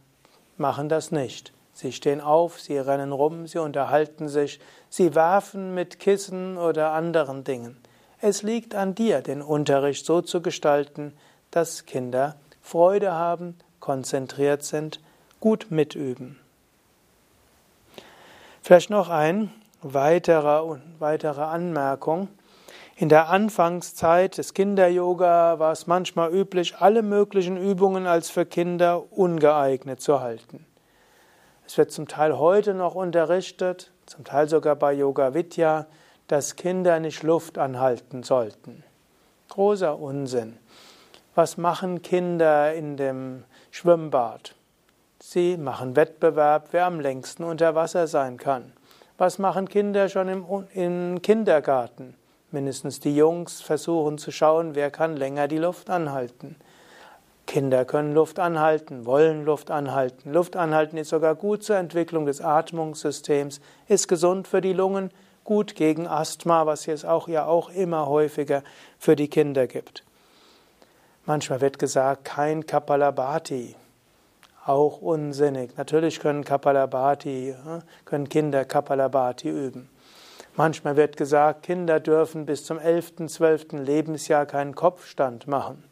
machen 0.56 0.88
das 0.88 1.10
nicht. 1.10 1.52
Sie 1.72 1.90
stehen 1.90 2.20
auf, 2.20 2.60
sie 2.60 2.78
rennen 2.78 3.10
rum, 3.10 3.48
sie 3.48 3.58
unterhalten 3.58 4.28
sich, 4.28 4.60
sie 4.88 5.16
werfen 5.16 5.74
mit 5.74 5.98
Kissen 5.98 6.56
oder 6.58 6.92
anderen 6.92 7.42
Dingen. 7.42 7.83
Es 8.26 8.42
liegt 8.42 8.74
an 8.74 8.94
dir, 8.94 9.20
den 9.20 9.42
Unterricht 9.42 10.06
so 10.06 10.22
zu 10.22 10.40
gestalten, 10.40 11.12
dass 11.50 11.84
Kinder 11.84 12.36
Freude 12.62 13.12
haben, 13.12 13.54
konzentriert 13.80 14.62
sind, 14.64 14.98
gut 15.40 15.66
mitüben. 15.68 16.40
Vielleicht 18.62 18.88
noch 18.88 19.10
ein 19.10 19.52
weiterer, 19.82 20.80
weitere 20.98 21.42
Anmerkung. 21.42 22.28
In 22.96 23.10
der 23.10 23.28
Anfangszeit 23.28 24.38
des 24.38 24.54
Kinder-Yoga 24.54 25.58
war 25.58 25.72
es 25.72 25.86
manchmal 25.86 26.32
üblich, 26.32 26.76
alle 26.78 27.02
möglichen 27.02 27.58
Übungen 27.58 28.06
als 28.06 28.30
für 28.30 28.46
Kinder 28.46 29.02
ungeeignet 29.12 30.00
zu 30.00 30.20
halten. 30.20 30.64
Es 31.66 31.76
wird 31.76 31.92
zum 31.92 32.08
Teil 32.08 32.38
heute 32.38 32.72
noch 32.72 32.94
unterrichtet, 32.94 33.92
zum 34.06 34.24
Teil 34.24 34.48
sogar 34.48 34.76
bei 34.76 34.94
Yoga 34.94 35.34
Vidya, 35.34 35.84
dass 36.28 36.56
Kinder 36.56 37.00
nicht 37.00 37.22
Luft 37.22 37.58
anhalten 37.58 38.22
sollten. 38.22 38.82
Großer 39.48 39.98
Unsinn. 39.98 40.58
Was 41.34 41.56
machen 41.56 42.02
Kinder 42.02 42.74
in 42.74 42.96
dem 42.96 43.44
Schwimmbad. 43.74 44.54
Sie 45.18 45.56
machen 45.56 45.96
Wettbewerb, 45.96 46.68
wer 46.70 46.86
am 46.86 47.00
längsten 47.00 47.42
unter 47.42 47.74
Wasser 47.74 48.06
sein 48.06 48.36
kann. 48.36 48.72
Was 49.18 49.40
machen 49.40 49.68
Kinder 49.68 50.08
schon 50.08 50.28
im, 50.28 50.44
im 50.74 51.22
Kindergarten? 51.22 52.14
Mindestens 52.52 53.00
die 53.00 53.16
Jungs 53.16 53.60
versuchen 53.60 54.16
zu 54.18 54.30
schauen, 54.30 54.76
wer 54.76 54.92
kann 54.92 55.16
länger 55.16 55.48
die 55.48 55.58
Luft 55.58 55.90
anhalten. 55.90 56.54
Kinder 57.48 57.84
können 57.84 58.14
Luft 58.14 58.38
anhalten, 58.38 59.06
wollen 59.06 59.44
Luft 59.44 59.72
anhalten. 59.72 60.32
Luft 60.32 60.54
anhalten 60.54 60.96
ist 60.96 61.08
sogar 61.08 61.34
gut 61.34 61.64
zur 61.64 61.76
Entwicklung 61.76 62.26
des 62.26 62.40
Atmungssystems, 62.40 63.60
ist 63.88 64.06
gesund 64.06 64.46
für 64.46 64.60
die 64.60 64.72
Lungen, 64.72 65.10
gut 65.44 65.74
gegen 65.74 66.06
Asthma, 66.06 66.66
was 66.66 66.88
es 66.88 67.04
auch 67.04 67.28
ja 67.28 67.46
auch 67.46 67.70
immer 67.70 68.06
häufiger 68.06 68.62
für 68.98 69.16
die 69.16 69.28
Kinder 69.28 69.66
gibt. 69.66 70.04
Manchmal 71.26 71.60
wird 71.60 71.78
gesagt, 71.78 72.24
kein 72.24 72.66
Kapalabhati. 72.66 73.76
Auch 74.66 75.00
unsinnig. 75.02 75.76
Natürlich 75.76 76.20
können 76.20 76.44
Kapalabhati, 76.44 77.54
können 78.04 78.28
Kinder 78.28 78.64
Kapalabhati 78.64 79.48
üben. 79.48 79.90
Manchmal 80.56 80.96
wird 80.96 81.16
gesagt, 81.16 81.64
Kinder 81.64 82.00
dürfen 82.00 82.46
bis 82.46 82.64
zum 82.64 82.78
11., 82.78 83.26
12. 83.26 83.72
Lebensjahr 83.72 84.46
keinen 84.46 84.74
Kopfstand 84.74 85.46
machen. 85.46 85.84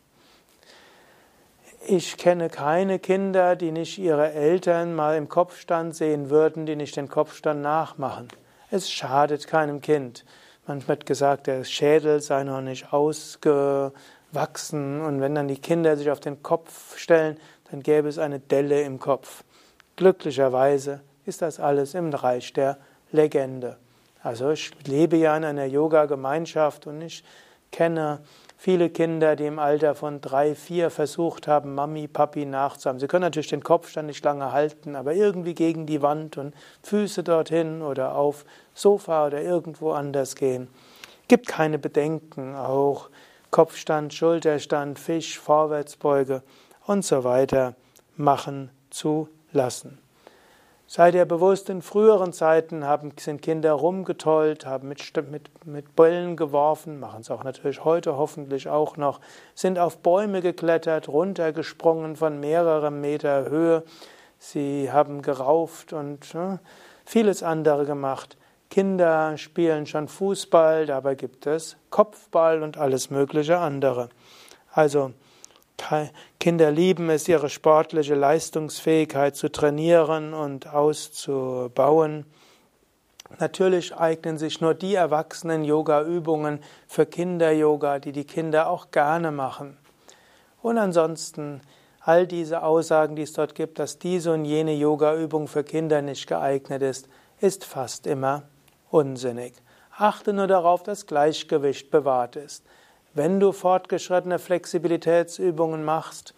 Ich 1.87 2.17
kenne 2.17 2.49
keine 2.49 3.01
Kinder, 3.01 3.57
die 3.57 3.73
nicht 3.73 3.99
ihre 3.99 4.33
Eltern 4.33 4.95
mal 4.95 5.17
im 5.17 5.29
Kopfstand 5.29 5.97
sehen 5.97 6.31
würden, 6.31 6.65
die 6.65 6.77
nicht 6.77 6.97
den 6.97 7.09
Kopfstand 7.09 7.61
nachmachen. 7.61 8.29
Es 8.73 8.91
schadet 8.91 9.49
keinem 9.49 9.83
Kind. 9.83 10.25
Manchmal 10.67 10.97
wird 10.97 11.05
gesagt, 11.05 11.47
der 11.47 11.63
Schädel 11.63 12.23
sei 12.23 12.43
noch 12.43 12.63
nicht 12.63 12.91
ausge 12.91 13.93
wachsen 14.31 15.03
und 15.03 15.21
wenn 15.21 15.35
dann 15.35 15.47
die 15.47 15.61
Kinder 15.61 15.95
sich 15.95 16.11
auf 16.11 16.21
den 16.21 16.43
Kopf 16.43 16.97
stellen, 16.97 17.37
dann 17.71 17.83
gäbe 17.83 18.09
es 18.09 18.19
eine 18.19 18.41
Delle 18.41 18.81
im 18.81 18.99
Kopf. 18.99 19.45
Glücklicherweise 19.97 21.03
ist 21.27 21.43
das 21.43 21.61
alles 21.61 21.93
im 21.93 22.15
Reich 22.15 22.55
der 22.55 22.79
Legende. 23.11 23.77
Also 24.23 24.53
ich 24.53 24.71
lebe 24.87 25.19
ja 25.19 25.37
in 25.37 25.45
einer 25.45 25.67
Yoga-Gemeinschaft 25.67 26.87
und 26.87 27.03
ich 27.03 27.25
kenne 27.73 28.21
viele 28.63 28.91
Kinder, 28.91 29.35
die 29.35 29.47
im 29.47 29.59
Alter 29.59 29.97
von 29.97 30.21
drei, 30.21 30.55
vier 30.55 30.91
versucht 30.91 31.49
haben, 31.49 31.75
Mami, 31.75 32.07
Papi 32.07 32.47
nachzuhaben. 32.47 33.01
Sie 33.01 33.09
können 33.09 33.23
natürlich 33.23 33.49
den 33.49 33.65
Kopfstand 33.65 34.07
nicht 34.07 34.25
lange 34.25 34.53
halten, 34.53 34.95
aber 34.95 35.15
irgendwie 35.15 35.55
gegen 35.55 35.85
die 35.85 36.01
Wand 36.01 36.39
und 36.39 36.55
Füße 36.85 37.25
dorthin 37.25 37.83
oder 37.83 38.15
auf 38.15 38.45
Sofa 38.75 39.27
oder 39.27 39.43
irgendwo 39.43 39.93
anders 39.93 40.37
gehen. 40.37 40.69
Gibt 41.29 41.47
keine 41.47 41.79
Bedenken, 41.79 42.55
auch 42.55 43.09
Kopfstand, 43.51 44.15
Schulterstand, 44.15 44.99
Fisch, 44.99 45.39
Vorwärtsbeuge 45.39 46.43
und 46.87 47.05
so 47.05 47.25
weiter 47.25 47.75
machen 48.17 48.71
zu 48.91 49.29
lassen. 49.53 49.99
Sei 50.95 51.11
dir 51.11 51.25
bewusst, 51.25 51.71
in 51.71 51.81
früheren 51.81 52.35
Zeiten 52.35 52.85
haben, 52.85 53.13
sind 53.19 53.41
Kinder 53.41 53.73
rumgetollt, 53.73 54.67
haben 54.67 54.89
mit, 54.89 55.01
mit, 55.31 55.67
mit 55.67 55.97
Bällen 55.97 56.37
geworfen, 56.37 57.01
machen 57.01 57.23
es 57.23 57.31
auch 57.31 57.45
natürlich 57.45 57.83
heute 57.83 58.19
hoffentlich 58.19 58.69
auch 58.69 58.99
noch, 58.99 59.21
sind 59.55 59.79
auf 59.79 59.99
Bäume 59.99 60.43
geklettert, 60.43 61.09
runtergesprungen 61.09 62.17
von 62.17 62.41
mehreren 62.41 63.01
Meter 63.01 63.49
Höhe, 63.49 63.85
sie 64.39 64.93
haben 64.93 65.23
gerauft 65.23 65.95
und 65.95 66.35
ne, 66.35 66.59
vieles 67.07 67.43
andere 67.43 67.87
gemacht. 67.87 68.37
Kinder 68.73 69.37
spielen 69.37 69.85
schon 69.85 70.09
Fußball, 70.09 70.87
dabei 70.87 71.15
gibt 71.15 71.47
es 71.47 71.77
Kopfball 71.91 72.63
und 72.63 72.79
alles 72.79 73.11
mögliche 73.11 73.59
andere. 73.59 74.09
Also 74.73 75.13
Kinder 76.41 76.71
lieben 76.71 77.11
es, 77.11 77.29
ihre 77.29 77.51
sportliche 77.51 78.15
Leistungsfähigkeit 78.15 79.37
zu 79.37 79.53
trainieren 79.53 80.33
und 80.33 80.69
auszubauen. 80.69 82.25
Natürlich 83.39 83.95
eignen 83.95 84.39
sich 84.39 84.63
nur 84.63 84.73
die 84.73 84.95
erwachsenen 84.95 85.65
Yoga-Übungen 85.65 86.61
für 86.89 87.05
Kinder-Yoga, 87.05 87.99
die 87.99 88.13
die 88.13 88.25
Kinder 88.25 88.71
auch 88.71 88.91
gerne 88.91 89.33
machen. 89.33 89.77
Und 90.63 90.79
ansonsten 90.79 91.61
all 92.01 92.27
diese 92.27 92.63
Aussagen, 92.63 93.17
die 93.17 93.23
es 93.23 93.35
dort 93.35 93.55
gibt, 93.55 93.79
dass 93.79 93.99
diese 93.99 94.33
und 94.33 94.47
jene 94.47 94.73
Yoga-Übung 94.73 95.47
für 95.47 95.63
Kinder 95.63 96.01
nicht 96.01 96.27
geeignet 96.27 96.81
ist, 96.81 97.11
ist 97.39 97.67
fast 97.67 98.07
immer 98.07 98.45
unsinnig. 98.93 99.55
Achte 99.97 100.33
nur 100.33 100.47
darauf, 100.47 100.83
dass 100.83 101.07
Gleichgewicht 101.07 101.91
bewahrt 101.91 102.37
ist. 102.37 102.65
Wenn 103.15 103.41
du 103.41 103.53
fortgeschrittene 103.53 104.39
Flexibilitätsübungen 104.39 105.85
machst, 105.85 106.35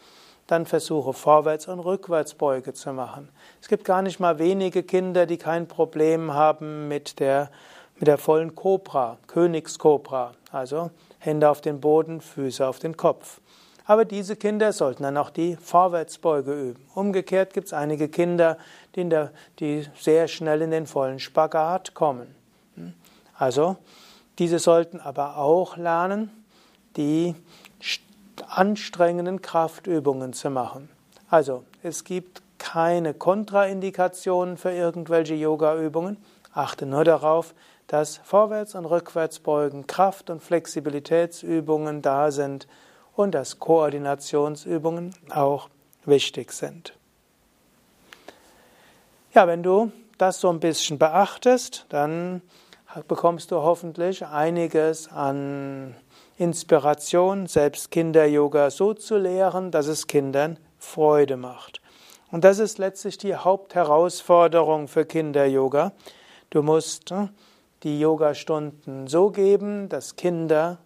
dann 0.47 0.67
versuche 0.67 1.13
Vorwärts- 1.13 1.69
und 1.69 1.81
Rückwärtsbeuge 1.81 2.75
zu 2.75 2.93
machen. 2.93 3.29
Es 3.61 3.69
gibt 3.69 3.85
gar 3.85 4.03
nicht 4.03 4.21
mal 4.21 4.39
wenige 4.39 4.83
Kinder, 4.83 5.27
die 5.27 5.39
kein 5.39 5.69
Problem 5.69 6.35
haben 6.35 6.89
mit 6.89 7.21
der, 7.21 7.51
mit 7.99 8.09
der 8.09 8.19
vollen 8.19 8.55
Kobra, 8.55 9.19
Königskobra, 9.27 10.33
also 10.51 10.91
Hände 11.19 11.49
auf 11.49 11.61
den 11.61 11.81
Boden, 11.81 12.21
Füße 12.21 12.67
auf 12.67 12.79
den 12.79 12.97
Kopf. 12.97 13.41
Aber 13.87 14.05
diese 14.05 14.37
Kinder 14.37 14.73
sollten 14.73 15.03
dann 15.03 15.17
auch 15.17 15.31
die 15.31 15.57
Vorwärtsbeuge 15.57 16.53
üben. 16.53 16.87
Umgekehrt 16.95 17.53
gibt 17.53 17.67
es 17.67 17.73
einige 17.73 18.09
Kinder, 18.09 18.57
die, 18.95 19.09
der, 19.09 19.31
die 19.61 19.87
sehr 19.99 20.27
schnell 20.27 20.63
in 20.63 20.71
den 20.71 20.87
vollen 20.87 21.19
Spagat 21.19 21.95
kommen. 21.95 22.35
Also, 23.37 23.77
diese 24.39 24.59
sollten 24.59 25.01
aber 25.01 25.37
auch 25.37 25.77
lernen, 25.77 26.31
die 26.97 27.35
anstrengenden 28.49 29.43
Kraftübungen 29.43 30.33
zu 30.33 30.51
machen. 30.51 30.89
Also, 31.31 31.65
es 31.83 32.05
gibt 32.05 32.43
keine 32.59 33.15
Kontraindikationen 33.15 34.57
für 34.57 34.73
irgendwelche 34.73 35.35
Yoga-Übungen. 35.35 36.17
Achte 36.53 36.87
nur 36.87 37.05
darauf, 37.05 37.55
dass 37.87 38.17
Vorwärts- 38.19 38.75
und 38.75 38.87
Rückwärtsbeugen, 38.87 39.87
Kraft- 39.87 40.31
und 40.31 40.43
Flexibilitätsübungen 40.43 42.03
da 42.03 42.31
sind 42.31 42.67
und 43.15 43.35
dass 43.35 43.59
Koordinationsübungen 43.59 45.15
auch 45.31 45.69
wichtig 46.05 46.53
sind. 46.53 46.95
Ja, 49.35 49.47
wenn 49.47 49.63
du 49.63 49.93
das 50.17 50.41
so 50.41 50.49
ein 50.49 50.61
bisschen 50.61 50.99
beachtest, 50.99 51.87
dann 51.89 52.41
bekommst 53.09 53.51
du 53.51 53.57
hoffentlich 53.57 54.25
einiges 54.27 55.11
an 55.11 55.95
Inspiration, 56.37 57.47
selbst 57.47 57.91
Kinder-Yoga 57.91 58.71
so 58.71 58.95
zu 58.95 59.19
lehren, 59.19 59.71
dass 59.71 59.87
es 59.87 60.07
Kindern 60.07 60.59
Freude 60.79 61.37
macht. 61.37 61.81
Und 62.31 62.45
das 62.45 62.59
ist 62.59 62.79
letztlich 62.79 63.19
die 63.19 63.37
Hauptherausforderung 63.37 64.89
für 64.89 65.05
Kinder-Yoga. 65.05 65.93
Du 66.51 66.63
musst 66.63 67.11
hm, 67.11 67.31
die 67.83 68.01
Yogastunden 68.01 69.07
so 69.07 69.31
geben, 69.31 69.89
dass 69.89 70.17
Kinder 70.17 70.79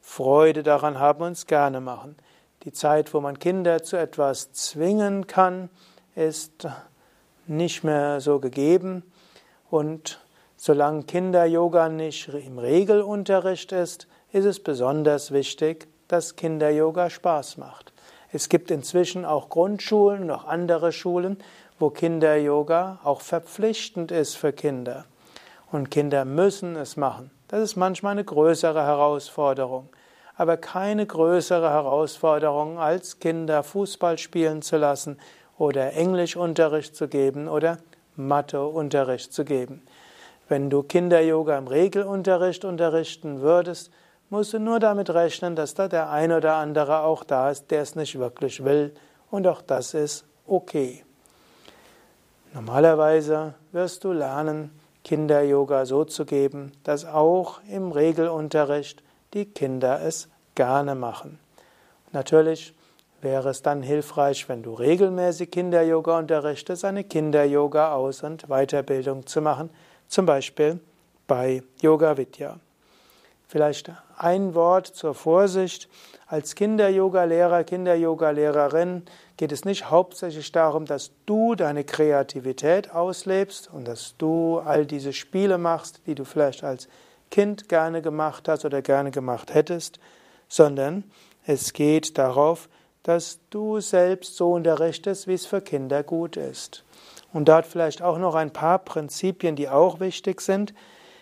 Freude 0.00 0.62
daran 0.62 0.98
haben 0.98 1.22
und 1.22 1.32
es 1.32 1.46
gerne 1.46 1.80
machen. 1.80 2.16
Die 2.64 2.72
Zeit, 2.72 3.12
wo 3.14 3.20
man 3.20 3.38
Kinder 3.38 3.82
zu 3.82 3.96
etwas 3.96 4.52
zwingen 4.52 5.26
kann, 5.26 5.68
ist 6.14 6.66
nicht 7.46 7.84
mehr 7.84 8.20
so 8.20 8.40
gegeben. 8.40 9.02
Und 9.70 10.20
solange 10.56 11.04
Kinder-Yoga 11.04 11.88
nicht 11.88 12.28
im 12.28 12.58
Regelunterricht 12.58 13.72
ist, 13.72 14.06
ist 14.32 14.44
es 14.44 14.62
besonders 14.62 15.30
wichtig, 15.30 15.88
dass 16.08 16.36
Kinder-Yoga 16.36 17.10
Spaß 17.10 17.56
macht. 17.58 17.92
Es 18.32 18.48
gibt 18.48 18.70
inzwischen 18.70 19.24
auch 19.24 19.48
Grundschulen 19.48 20.24
und 20.24 20.30
auch 20.30 20.44
andere 20.44 20.92
Schulen, 20.92 21.38
wo 21.78 21.90
Kinder-Yoga 21.90 23.00
auch 23.04 23.20
verpflichtend 23.20 24.10
ist 24.10 24.36
für 24.36 24.52
Kinder. 24.52 25.04
Und 25.70 25.90
Kinder 25.90 26.24
müssen 26.24 26.76
es 26.76 26.96
machen. 26.96 27.30
Das 27.48 27.60
ist 27.60 27.76
manchmal 27.76 28.12
eine 28.12 28.24
größere 28.24 28.82
Herausforderung. 28.82 29.88
Aber 30.36 30.56
keine 30.56 31.06
größere 31.06 31.70
Herausforderung, 31.70 32.78
als 32.78 33.18
Kinder 33.20 33.62
Fußball 33.62 34.18
spielen 34.18 34.62
zu 34.62 34.76
lassen 34.76 35.18
oder 35.58 35.94
Englischunterricht 35.94 36.94
zu 36.94 37.08
geben 37.08 37.48
oder 37.48 37.78
Matheunterricht 38.16 39.32
zu 39.32 39.44
geben. 39.44 39.82
Wenn 40.48 40.70
du 40.70 40.82
Kinder-Yoga 40.82 41.58
im 41.58 41.66
Regelunterricht 41.66 42.64
unterrichten 42.64 43.40
würdest, 43.40 43.90
musst 44.30 44.52
du 44.52 44.58
nur 44.58 44.78
damit 44.78 45.10
rechnen, 45.10 45.56
dass 45.56 45.74
da 45.74 45.88
der 45.88 46.10
ein 46.10 46.32
oder 46.32 46.54
andere 46.54 47.00
auch 47.00 47.24
da 47.24 47.50
ist, 47.50 47.70
der 47.70 47.82
es 47.82 47.96
nicht 47.96 48.18
wirklich 48.18 48.64
will. 48.64 48.94
Und 49.30 49.46
auch 49.46 49.62
das 49.62 49.94
ist 49.94 50.24
okay. 50.46 51.04
Normalerweise 52.54 53.54
wirst 53.72 54.04
du 54.04 54.12
lernen, 54.12 54.70
Kinder-Yoga 55.04 55.86
so 55.86 56.04
zu 56.04 56.24
geben, 56.24 56.72
dass 56.82 57.04
auch 57.04 57.60
im 57.70 57.92
Regelunterricht 57.92 59.04
die 59.34 59.44
Kinder 59.44 60.00
es 60.02 60.28
gerne 60.54 60.94
machen. 60.94 61.38
Natürlich 62.12 62.74
wäre 63.20 63.50
es 63.50 63.62
dann 63.62 63.82
hilfreich, 63.82 64.48
wenn 64.48 64.62
du 64.62 64.74
regelmäßig 64.74 65.50
Kinder-Yoga 65.50 66.18
unterrichtest, 66.18 66.84
eine 66.84 67.04
Kinder-Yoga-Aus- 67.04 68.22
und 68.22 68.48
Weiterbildung 68.48 69.26
zu 69.26 69.40
machen, 69.40 69.70
zum 70.08 70.26
Beispiel 70.26 70.80
bei 71.26 71.62
Yoga 71.80 72.16
Vidya. 72.16 72.58
Vielleicht 73.48 73.92
ein 74.16 74.54
Wort 74.54 74.86
zur 74.86 75.14
Vorsicht. 75.14 75.88
Als 76.26 76.54
Kinder-Yoga-Lehrer, 76.56 77.62
Kinder-Yoga-Lehrerin 77.64 79.02
geht 79.36 79.52
es 79.52 79.64
nicht 79.64 79.90
hauptsächlich 79.90 80.50
darum, 80.50 80.86
dass 80.86 81.12
du 81.26 81.54
deine 81.54 81.84
Kreativität 81.84 82.90
auslebst 82.92 83.70
und 83.72 83.86
dass 83.86 84.16
du 84.18 84.58
all 84.58 84.86
diese 84.86 85.12
Spiele 85.12 85.58
machst, 85.58 86.00
die 86.06 86.14
du 86.14 86.24
vielleicht 86.24 86.64
als 86.64 86.88
Kind 87.30 87.68
gerne 87.68 88.02
gemacht 88.02 88.48
hast 88.48 88.64
oder 88.64 88.82
gerne 88.82 89.10
gemacht 89.10 89.54
hättest, 89.54 90.00
sondern 90.48 91.04
es 91.44 91.72
geht 91.72 92.18
darauf, 92.18 92.68
dass 93.02 93.38
du 93.50 93.80
selbst 93.80 94.36
so 94.36 94.52
unterrichtest, 94.52 95.28
wie 95.28 95.34
es 95.34 95.46
für 95.46 95.60
Kinder 95.60 96.02
gut 96.02 96.36
ist. 96.36 96.84
Und 97.36 97.50
dort 97.50 97.66
vielleicht 97.66 98.00
auch 98.00 98.16
noch 98.16 98.34
ein 98.34 98.50
paar 98.50 98.78
Prinzipien, 98.78 99.56
die 99.56 99.68
auch 99.68 100.00
wichtig 100.00 100.40
sind. 100.40 100.72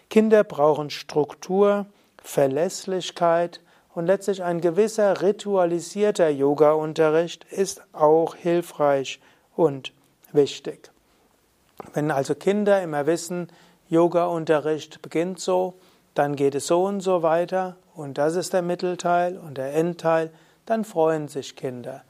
Kinder 0.09 0.45
brauchen 0.45 0.91
Struktur, 0.91 1.87
Verlässlichkeit 2.23 3.61
und 3.97 4.07
letztlich 4.07 4.45
ein 4.45 4.61
gewisser 4.61 5.23
ritualisierter 5.23 6.29
Yoga-Unterricht 6.29 7.43
ist 7.51 7.83
auch 7.93 8.37
hilfreich 8.37 9.19
und 9.57 9.93
wichtig. 10.31 10.93
Wenn 11.95 12.13
also 12.13 12.37
Kinder 12.37 12.81
immer 12.81 13.07
wissen, 13.07 13.49
Yoga-Unterricht 13.89 15.03
beginnt 15.03 15.41
so, 15.41 15.75
dann 16.15 16.37
geht 16.37 16.55
es 16.55 16.69
so 16.69 16.85
und 16.85 17.01
so 17.01 17.25
weiter 17.25 17.75
und 17.93 18.19
das 18.19 18.37
ist 18.37 18.53
der 18.53 18.63
Mittelteil 18.63 19.37
und 19.37 19.59
der 19.59 19.75
Endteil, 19.75 20.31
dann 20.65 20.85
freuen 20.85 21.27
sich 21.27 21.57
Kinder. 21.57 22.05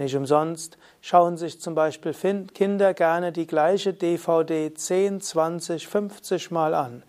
Nicht 0.00 0.16
umsonst 0.16 0.78
schauen 1.02 1.36
sich 1.36 1.60
zum 1.60 1.74
Beispiel 1.74 2.14
Kinder 2.14 2.94
gerne 2.94 3.32
die 3.32 3.46
gleiche 3.46 3.92
DVD 3.92 4.72
10, 4.72 5.20
20, 5.20 5.86
50 5.86 6.50
Mal 6.50 6.72
an 6.72 7.02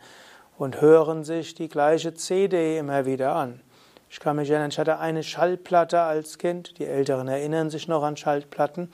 und 0.57 0.81
hören 0.81 1.23
sich 1.23 1.55
die 1.55 1.69
gleiche 1.69 2.15
CD 2.15 2.77
immer 2.77 3.05
wieder 3.05 3.33
an. 3.33 3.61
Ich 4.09 4.19
kann 4.19 4.35
mich 4.35 4.49
erinnern, 4.49 4.71
ich 4.71 4.77
hatte 4.77 4.99
eine 4.99 5.23
Schallplatte 5.23 6.01
als 6.01 6.37
Kind, 6.37 6.79
die 6.79 6.85
Älteren 6.85 7.29
erinnern 7.29 7.69
sich 7.69 7.87
noch 7.87 8.03
an 8.03 8.17
Schallplatten, 8.17 8.91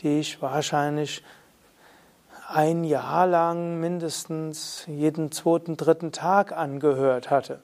die 0.00 0.18
ich 0.20 0.42
wahrscheinlich 0.42 1.24
ein 2.48 2.84
Jahr 2.84 3.26
lang 3.26 3.80
mindestens 3.80 4.84
jeden 4.86 5.32
zweiten, 5.32 5.78
dritten 5.78 6.12
Tag 6.12 6.52
angehört 6.52 7.30
hatte. 7.30 7.60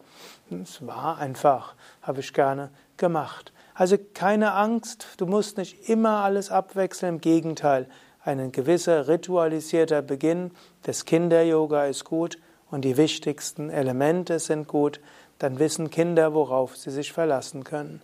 Es 0.51 0.87
war 0.87 1.19
einfach, 1.19 1.75
habe 2.01 2.21
ich 2.21 2.33
gerne 2.33 2.71
gemacht. 2.97 3.53
Also 3.75 3.97
keine 4.15 4.55
Angst, 4.55 5.09
du 5.17 5.27
musst 5.27 5.59
nicht 5.59 5.89
immer 5.89 6.23
alles 6.23 6.51
abwechseln, 6.51 7.17
im 7.17 7.21
Gegenteil, 7.21 7.89
ein 8.25 8.53
gewisser 8.53 9.09
ritualisierter 9.09 10.01
Beginn 10.01 10.53
des 10.87 11.05
Kinder-Yoga 11.05 11.87
ist 11.87 12.05
gut 12.05 12.39
und 12.71 12.85
die 12.85 12.97
wichtigsten 12.97 13.71
Elemente 13.71 14.39
sind 14.39 14.69
gut, 14.69 15.01
dann 15.39 15.59
wissen 15.59 15.91
Kinder, 15.91 16.33
worauf 16.33 16.77
sie 16.77 16.91
sich 16.91 17.13
verlassen 17.13 17.65
können. 17.65 18.01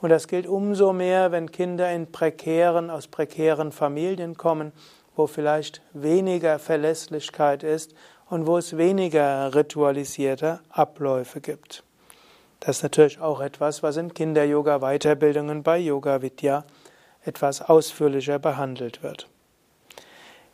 Und 0.00 0.10
das 0.10 0.26
gilt 0.26 0.48
umso 0.48 0.92
mehr, 0.92 1.30
wenn 1.30 1.52
Kinder 1.52 1.90
in 1.92 2.10
prekären, 2.10 2.90
aus 2.90 3.06
prekären 3.06 3.70
Familien 3.70 4.36
kommen, 4.36 4.72
wo 5.14 5.28
vielleicht 5.28 5.80
weniger 5.92 6.58
Verlässlichkeit 6.58 7.62
ist 7.62 7.94
und 8.28 8.46
wo 8.46 8.58
es 8.58 8.76
weniger 8.76 9.54
ritualisierte 9.54 10.60
Abläufe 10.70 11.40
gibt. 11.40 11.84
Das 12.64 12.76
ist 12.76 12.82
natürlich 12.84 13.18
auch 13.18 13.40
etwas, 13.40 13.82
was 13.82 13.96
in 13.96 14.14
Kinder-Yoga-Weiterbildungen 14.14 15.64
bei 15.64 15.78
Yoga 15.78 16.22
Vidya 16.22 16.64
etwas 17.24 17.60
ausführlicher 17.60 18.38
behandelt 18.38 19.02
wird. 19.02 19.26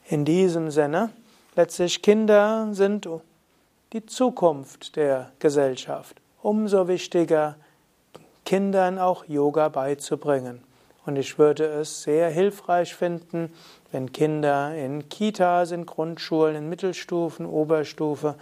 In 0.09 0.24
diesem 0.24 0.70
Sinne, 0.70 1.11
letztlich 1.54 2.00
Kinder 2.00 2.68
sind 2.72 3.06
die 3.92 4.06
Zukunft 4.06 4.96
der 4.96 5.32
Gesellschaft. 5.38 6.16
Umso 6.40 6.88
wichtiger, 6.88 7.56
Kindern 8.46 8.98
auch 8.98 9.26
Yoga 9.26 9.68
beizubringen. 9.68 10.64
Und 11.04 11.16
ich 11.16 11.38
würde 11.38 11.66
es 11.66 12.04
sehr 12.04 12.30
hilfreich 12.30 12.94
finden, 12.94 13.52
wenn 13.92 14.12
Kinder 14.12 14.74
in 14.74 15.11
Kitas, 15.11 15.72
in 15.72 15.84
Grundschulen, 15.84 16.56
in 16.56 16.70
Mittelstufen, 16.70 17.44
Oberstufe, 17.44 18.36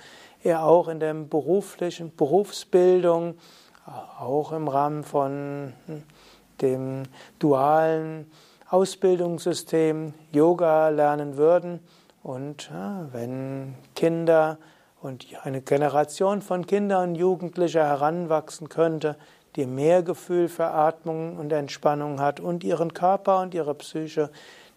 eher 0.47 0.65
auch 0.65 0.87
in 0.87 1.01
der 1.01 1.13
beruflichen 1.13 2.15
Berufsbildung, 2.15 3.35
auch 4.21 4.53
im 4.53 4.69
Rahmen 4.69 5.03
von 5.03 5.73
hm, 5.87 6.03
dem 6.61 7.03
dualen 7.39 8.31
Ausbildungssystem 8.71 10.15
Yoga 10.33 10.89
lernen 10.89 11.37
würden. 11.37 11.81
Und 12.23 12.71
ja, 12.71 13.07
wenn 13.13 13.75
Kinder 13.95 14.59
und 15.03 15.27
eine 15.43 15.63
Generation 15.63 16.43
von 16.43 16.67
Kindern 16.67 17.11
und 17.11 17.15
Jugendlichen 17.17 17.83
heranwachsen 17.83 18.69
könnte, 18.69 19.17
die 19.57 19.67
mehr 19.67 20.03
Gefühl 20.03 20.49
für 20.49 20.67
Atmung 20.67 21.39
und 21.39 21.53
Entspannung 21.53 22.21
hat 22.21 22.41
und 22.41 22.63
ihren 22.63 22.95
Körper 22.95 23.41
und 23.41 23.55
ihre 23.55 23.75
Psyche, 23.75 24.31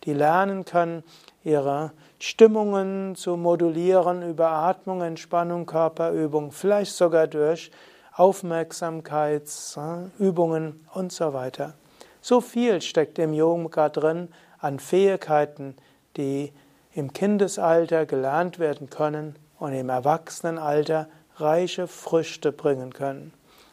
die 0.04 0.14
lernen 0.14 0.66
können, 0.66 1.04
ihre 1.44 1.92
Stimmungen 2.20 3.16
zu 3.16 3.38
modulieren 3.38 4.30
über 4.30 4.50
Atmung, 4.50 5.02
Entspannung, 5.02 5.66
Körperübung, 5.66 6.52
vielleicht 6.52 6.94
sogar 6.94 7.28
durch 7.28 7.72
Aufmerksamkeitsübungen 8.14 10.86
und 10.94 11.14
so 11.14 11.34
weiter. 11.34 11.76
So 12.22 12.42
viel 12.42 12.82
steckt 12.82 13.18
im 13.20 13.34
Yoga 13.34 13.88
drin 13.88 14.28
an 14.60 14.80
Fähigkeiten, 14.80 15.78
die 16.18 16.52
im 16.94 17.14
Kindesalter 17.14 18.06
gelernt 18.06 18.60
werden 18.60 18.90
können 18.90 19.38
und 19.58 19.72
im 19.72 19.88
Erwachsenenalter 19.88 21.08
reiche 21.38 21.88
Früchte 21.88 22.52
bringen 22.52 22.92
können. 22.92 23.32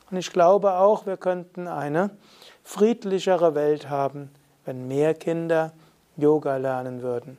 Und 0.08 0.18
ich 0.18 0.32
glaube 0.32 0.74
auch, 0.74 1.06
wir 1.06 1.16
könnten 1.16 1.66
eine 1.66 2.10
friedlichere 2.62 3.56
Welt 3.56 3.90
haben, 3.90 4.30
wenn 4.64 4.86
mehr 4.86 5.14
Kinder 5.14 5.72
Yoga 6.16 6.58
lernen 6.58 7.02
würden. 7.02 7.38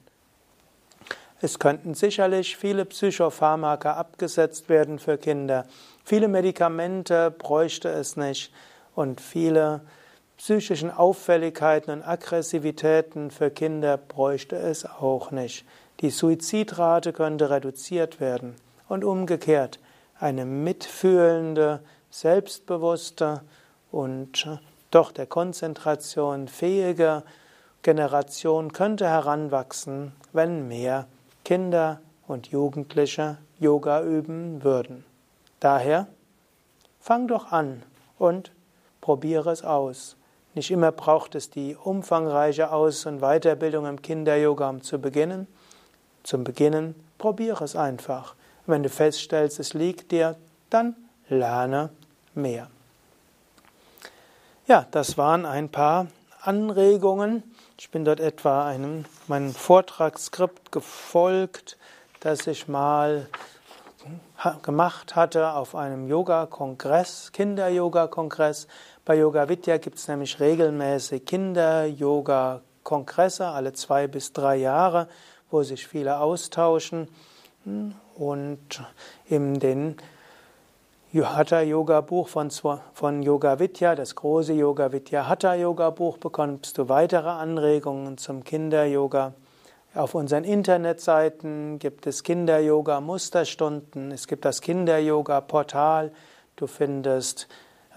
Es 1.40 1.60
könnten 1.60 1.94
sicherlich 1.94 2.58
viele 2.58 2.86
Psychopharmaka 2.86 3.94
abgesetzt 3.94 4.70
werden 4.70 4.98
für 4.98 5.18
Kinder. 5.18 5.66
Viele 6.04 6.28
Medikamente 6.28 7.30
bräuchte 7.30 7.90
es 7.90 8.18
nicht 8.18 8.52
und 8.96 9.22
viele 9.22 9.82
psychischen 10.38 10.90
Auffälligkeiten 10.90 11.92
und 11.92 12.04
Aggressivitäten 12.04 13.30
für 13.30 13.52
Kinder 13.52 13.98
bräuchte 13.98 14.56
es 14.56 14.86
auch 14.86 15.30
nicht. 15.30 15.66
Die 16.00 16.10
Suizidrate 16.10 17.14
könnte 17.14 17.52
reduziert 17.52 18.20
werden 18.20 18.56
und 18.88 19.04
umgekehrt 19.04 19.80
eine 20.20 20.46
mitfühlende, 20.46 21.82
selbstbewusste 22.10 23.42
und 23.92 24.48
doch 24.90 25.12
der 25.12 25.28
Konzentration 25.28 26.48
fähige 26.48 27.22
Generation 27.84 28.74
könnte 28.74 29.08
heranwachsen, 29.08 30.14
wenn 30.34 30.68
mehr 30.68 31.08
Kinder 31.48 32.02
und 32.28 32.48
Jugendliche 32.48 33.38
Yoga 33.58 34.04
üben 34.04 34.66
würden. 34.66 35.06
Daher 35.62 36.08
fang 37.00 37.30
doch 37.30 37.54
an 37.54 37.84
und 38.20 38.52
probiere 39.00 39.52
es 39.52 39.64
aus. 39.64 40.18
Nicht 40.56 40.72
immer 40.72 40.92
braucht 40.92 41.36
es 41.36 41.50
die 41.50 41.78
umfangreiche 41.78 42.74
Aus- 42.74 43.06
und 43.06 43.22
Weiterbildung 43.22 43.86
im 43.86 44.02
Kinder-Yoga, 44.02 44.70
um 44.70 44.82
zu 44.82 45.00
beginnen. 45.00 45.48
Zum 46.24 46.44
Beginnen 46.44 46.96
probiere 47.18 47.64
es 47.64 47.78
einfach. 47.78 48.36
Wenn 48.66 48.84
du 48.84 48.90
feststellst, 48.90 49.58
es 49.58 49.74
liegt 49.74 50.12
dir, 50.12 50.36
dann 50.70 50.98
lerne 51.30 51.92
mehr. 52.36 52.68
Ja, 54.68 54.86
das 54.92 55.18
waren 55.18 55.46
ein 55.46 55.70
paar 55.70 56.08
Anregungen. 56.42 57.44
Ich 57.80 57.92
bin 57.92 58.04
dort 58.06 58.20
etwa 58.20 58.68
einem 58.68 59.06
meinem 59.28 59.54
Vortragsskript 59.54 60.72
gefolgt, 60.72 61.78
das 62.20 62.48
ich 62.48 62.68
mal 62.68 63.28
gemacht 64.62 65.16
hatte 65.16 65.54
auf 65.54 65.74
einem 65.76 66.08
Yoga-Kongress, 66.08 67.32
Kinder-Yoga-Kongress. 67.34 68.68
Bei 69.04 69.16
Yoga 69.16 69.50
Vidya 69.50 69.78
gibt 69.78 69.98
es 69.98 70.08
nämlich 70.08 70.40
regelmäßig 70.40 71.26
Kinder-Yoga-Kongresse, 71.26 73.48
alle 73.48 73.74
zwei 73.74 74.06
bis 74.08 74.32
drei 74.34 74.58
Jahre, 74.58 75.08
wo 75.50 75.64
sich 75.64 75.88
viele 75.88 76.20
austauschen. 76.20 77.08
Und 78.16 78.84
in 79.26 79.60
den 79.60 79.98
Hatha 81.14 81.62
Yoga 81.62 82.02
Buch 82.02 82.28
von, 82.28 82.52
von 82.52 83.24
Yoga 83.24 83.60
Vidya, 83.60 83.96
das 83.96 84.14
große 84.14 84.52
Yoga 84.52 84.92
Vidya 84.92 85.28
Hatha 85.28 85.56
Yoga 85.56 85.90
Buch, 85.90 86.18
bekommst 86.18 86.78
du 86.78 86.90
weitere 86.90 87.30
Anregungen 87.30 88.18
zum 88.18 88.44
Kinder 88.44 88.86
Yoga. 88.86 89.34
Auf 89.96 90.16
unseren 90.16 90.44
Internetseiten 90.44 91.80
gibt 91.80 92.08
es 92.08 92.24
Kinder-Yoga-Musterstunden, 92.24 94.12
es 94.12 94.28
gibt 94.28 94.44
das 94.44 94.60
Kinder-Yoga-Portal, 94.60 96.12
du 96.58 96.68
findest 96.68 97.48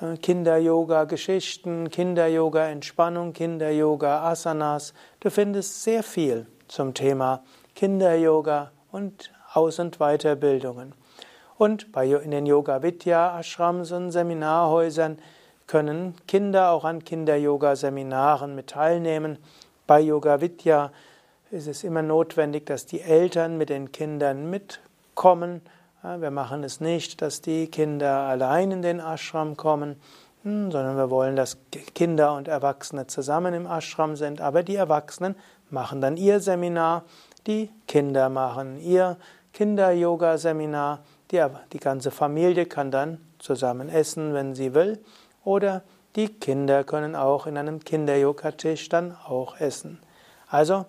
äh, 0.00 0.16
Kinder-Yoga-Geschichten, 0.16 1.90
Kinder-Yoga-Entspannung, 1.90 3.32
Kinder-Yoga-Asanas. 3.32 4.94
Du 5.18 5.30
findest 5.30 5.82
sehr 5.82 6.04
viel 6.04 6.46
zum 6.68 6.94
Thema 6.94 7.42
Kinder-Yoga 7.74 8.70
und 8.92 9.32
Aus- 9.52 9.80
und 9.80 9.98
Weiterbildungen. 9.98 10.94
Und 11.60 11.88
in 11.94 12.30
den 12.30 12.46
Yoga-Vidya-Ashrams 12.46 13.92
und 13.92 14.12
Seminarhäusern 14.12 15.18
können 15.66 16.14
Kinder 16.26 16.70
auch 16.70 16.84
an 16.84 17.04
Kinder-Yoga-Seminaren 17.04 18.54
mit 18.54 18.68
teilnehmen. 18.68 19.36
Bei 19.86 20.00
Yoga-Vidya 20.00 20.90
ist 21.50 21.68
es 21.68 21.84
immer 21.84 22.00
notwendig, 22.00 22.64
dass 22.64 22.86
die 22.86 23.02
Eltern 23.02 23.58
mit 23.58 23.68
den 23.68 23.92
Kindern 23.92 24.48
mitkommen. 24.48 25.60
Wir 26.02 26.30
machen 26.30 26.64
es 26.64 26.80
nicht, 26.80 27.20
dass 27.20 27.42
die 27.42 27.66
Kinder 27.66 28.20
allein 28.20 28.70
in 28.70 28.80
den 28.80 28.98
Ashram 28.98 29.58
kommen, 29.58 30.00
hm, 30.44 30.70
sondern 30.70 30.96
wir 30.96 31.10
wollen, 31.10 31.36
dass 31.36 31.58
Kinder 31.94 32.36
und 32.36 32.48
Erwachsene 32.48 33.06
zusammen 33.06 33.52
im 33.52 33.66
Ashram 33.66 34.16
sind. 34.16 34.40
Aber 34.40 34.62
die 34.62 34.76
Erwachsenen 34.76 35.36
machen 35.68 36.00
dann 36.00 36.16
ihr 36.16 36.40
Seminar, 36.40 37.04
die 37.46 37.68
Kinder 37.86 38.30
machen 38.30 38.80
ihr 38.80 39.18
Kinder-Yoga-Seminar. 39.52 41.00
Die, 41.30 41.44
die 41.72 41.78
ganze 41.78 42.10
Familie 42.10 42.66
kann 42.66 42.90
dann 42.90 43.18
zusammen 43.38 43.88
essen, 43.88 44.34
wenn 44.34 44.54
sie 44.54 44.74
will. 44.74 44.98
Oder 45.44 45.82
die 46.16 46.28
Kinder 46.28 46.82
können 46.84 47.14
auch 47.14 47.46
in 47.46 47.56
einem 47.56 47.80
Kinder-Yoga-Tisch 47.80 48.88
dann 48.88 49.16
auch 49.26 49.60
essen. 49.60 50.00
Also 50.48 50.86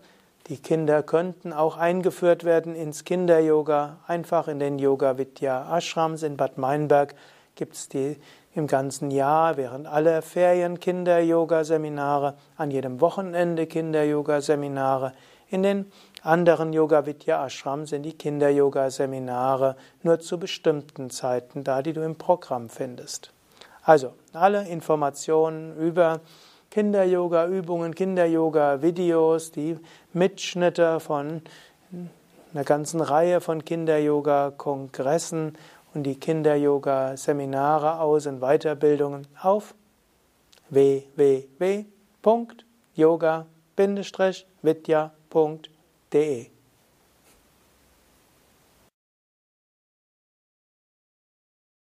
die 0.47 0.57
Kinder 0.57 1.03
könnten 1.03 1.53
auch 1.53 1.77
eingeführt 1.77 2.43
werden 2.43 2.75
ins 2.75 3.03
Kinder-Yoga. 3.03 3.97
Einfach 4.07 4.47
in 4.47 4.59
den 4.59 4.79
Yoga 4.79 5.17
Vidya 5.17 5.77
Ashrams 5.77 6.23
in 6.23 6.37
Bad 6.37 6.57
Meinberg 6.57 7.13
gibt 7.55 7.75
es 7.75 7.89
die 7.89 8.17
im 8.53 8.67
ganzen 8.67 9.11
Jahr, 9.11 9.55
während 9.55 9.87
aller 9.87 10.21
Ferien 10.21 10.79
Kinder-Yoga-Seminare, 10.79 12.33
an 12.57 12.71
jedem 12.71 12.99
Wochenende 12.99 13.67
Kinder-Yoga-Seminare. 13.67 15.13
In 15.49 15.63
den 15.63 15.91
anderen 16.23 16.73
Yoga 16.73 17.05
Vidya 17.05 17.45
Ashrams 17.45 17.89
sind 17.89 18.03
die 18.03 18.13
Kinder-Yoga-Seminare 18.13 19.75
nur 20.03 20.19
zu 20.19 20.39
bestimmten 20.39 21.09
Zeiten 21.09 21.63
da, 21.63 21.81
die 21.81 21.93
du 21.93 22.03
im 22.03 22.15
Programm 22.15 22.69
findest. 22.69 23.33
Also, 23.83 24.13
alle 24.33 24.67
Informationen 24.67 25.75
über 25.77 26.21
Kinder-Yoga-Übungen, 26.69 27.95
Kinder-Yoga-Videos, 27.95 29.51
die 29.51 29.77
Mitschnitte 30.13 30.99
von 30.99 31.41
einer 32.53 32.63
ganzen 32.63 33.01
Reihe 33.01 33.41
von 33.41 33.65
Kinder-Yoga-Kongressen 33.65 35.57
und 35.93 36.03
die 36.03 36.19
Kinder-Yoga-Seminare, 36.19 37.99
Aus- 37.99 38.27
und 38.27 38.39
Weiterbildungen 38.39 39.27
auf 39.41 39.73
www.yoga-vidya.de 46.11 46.50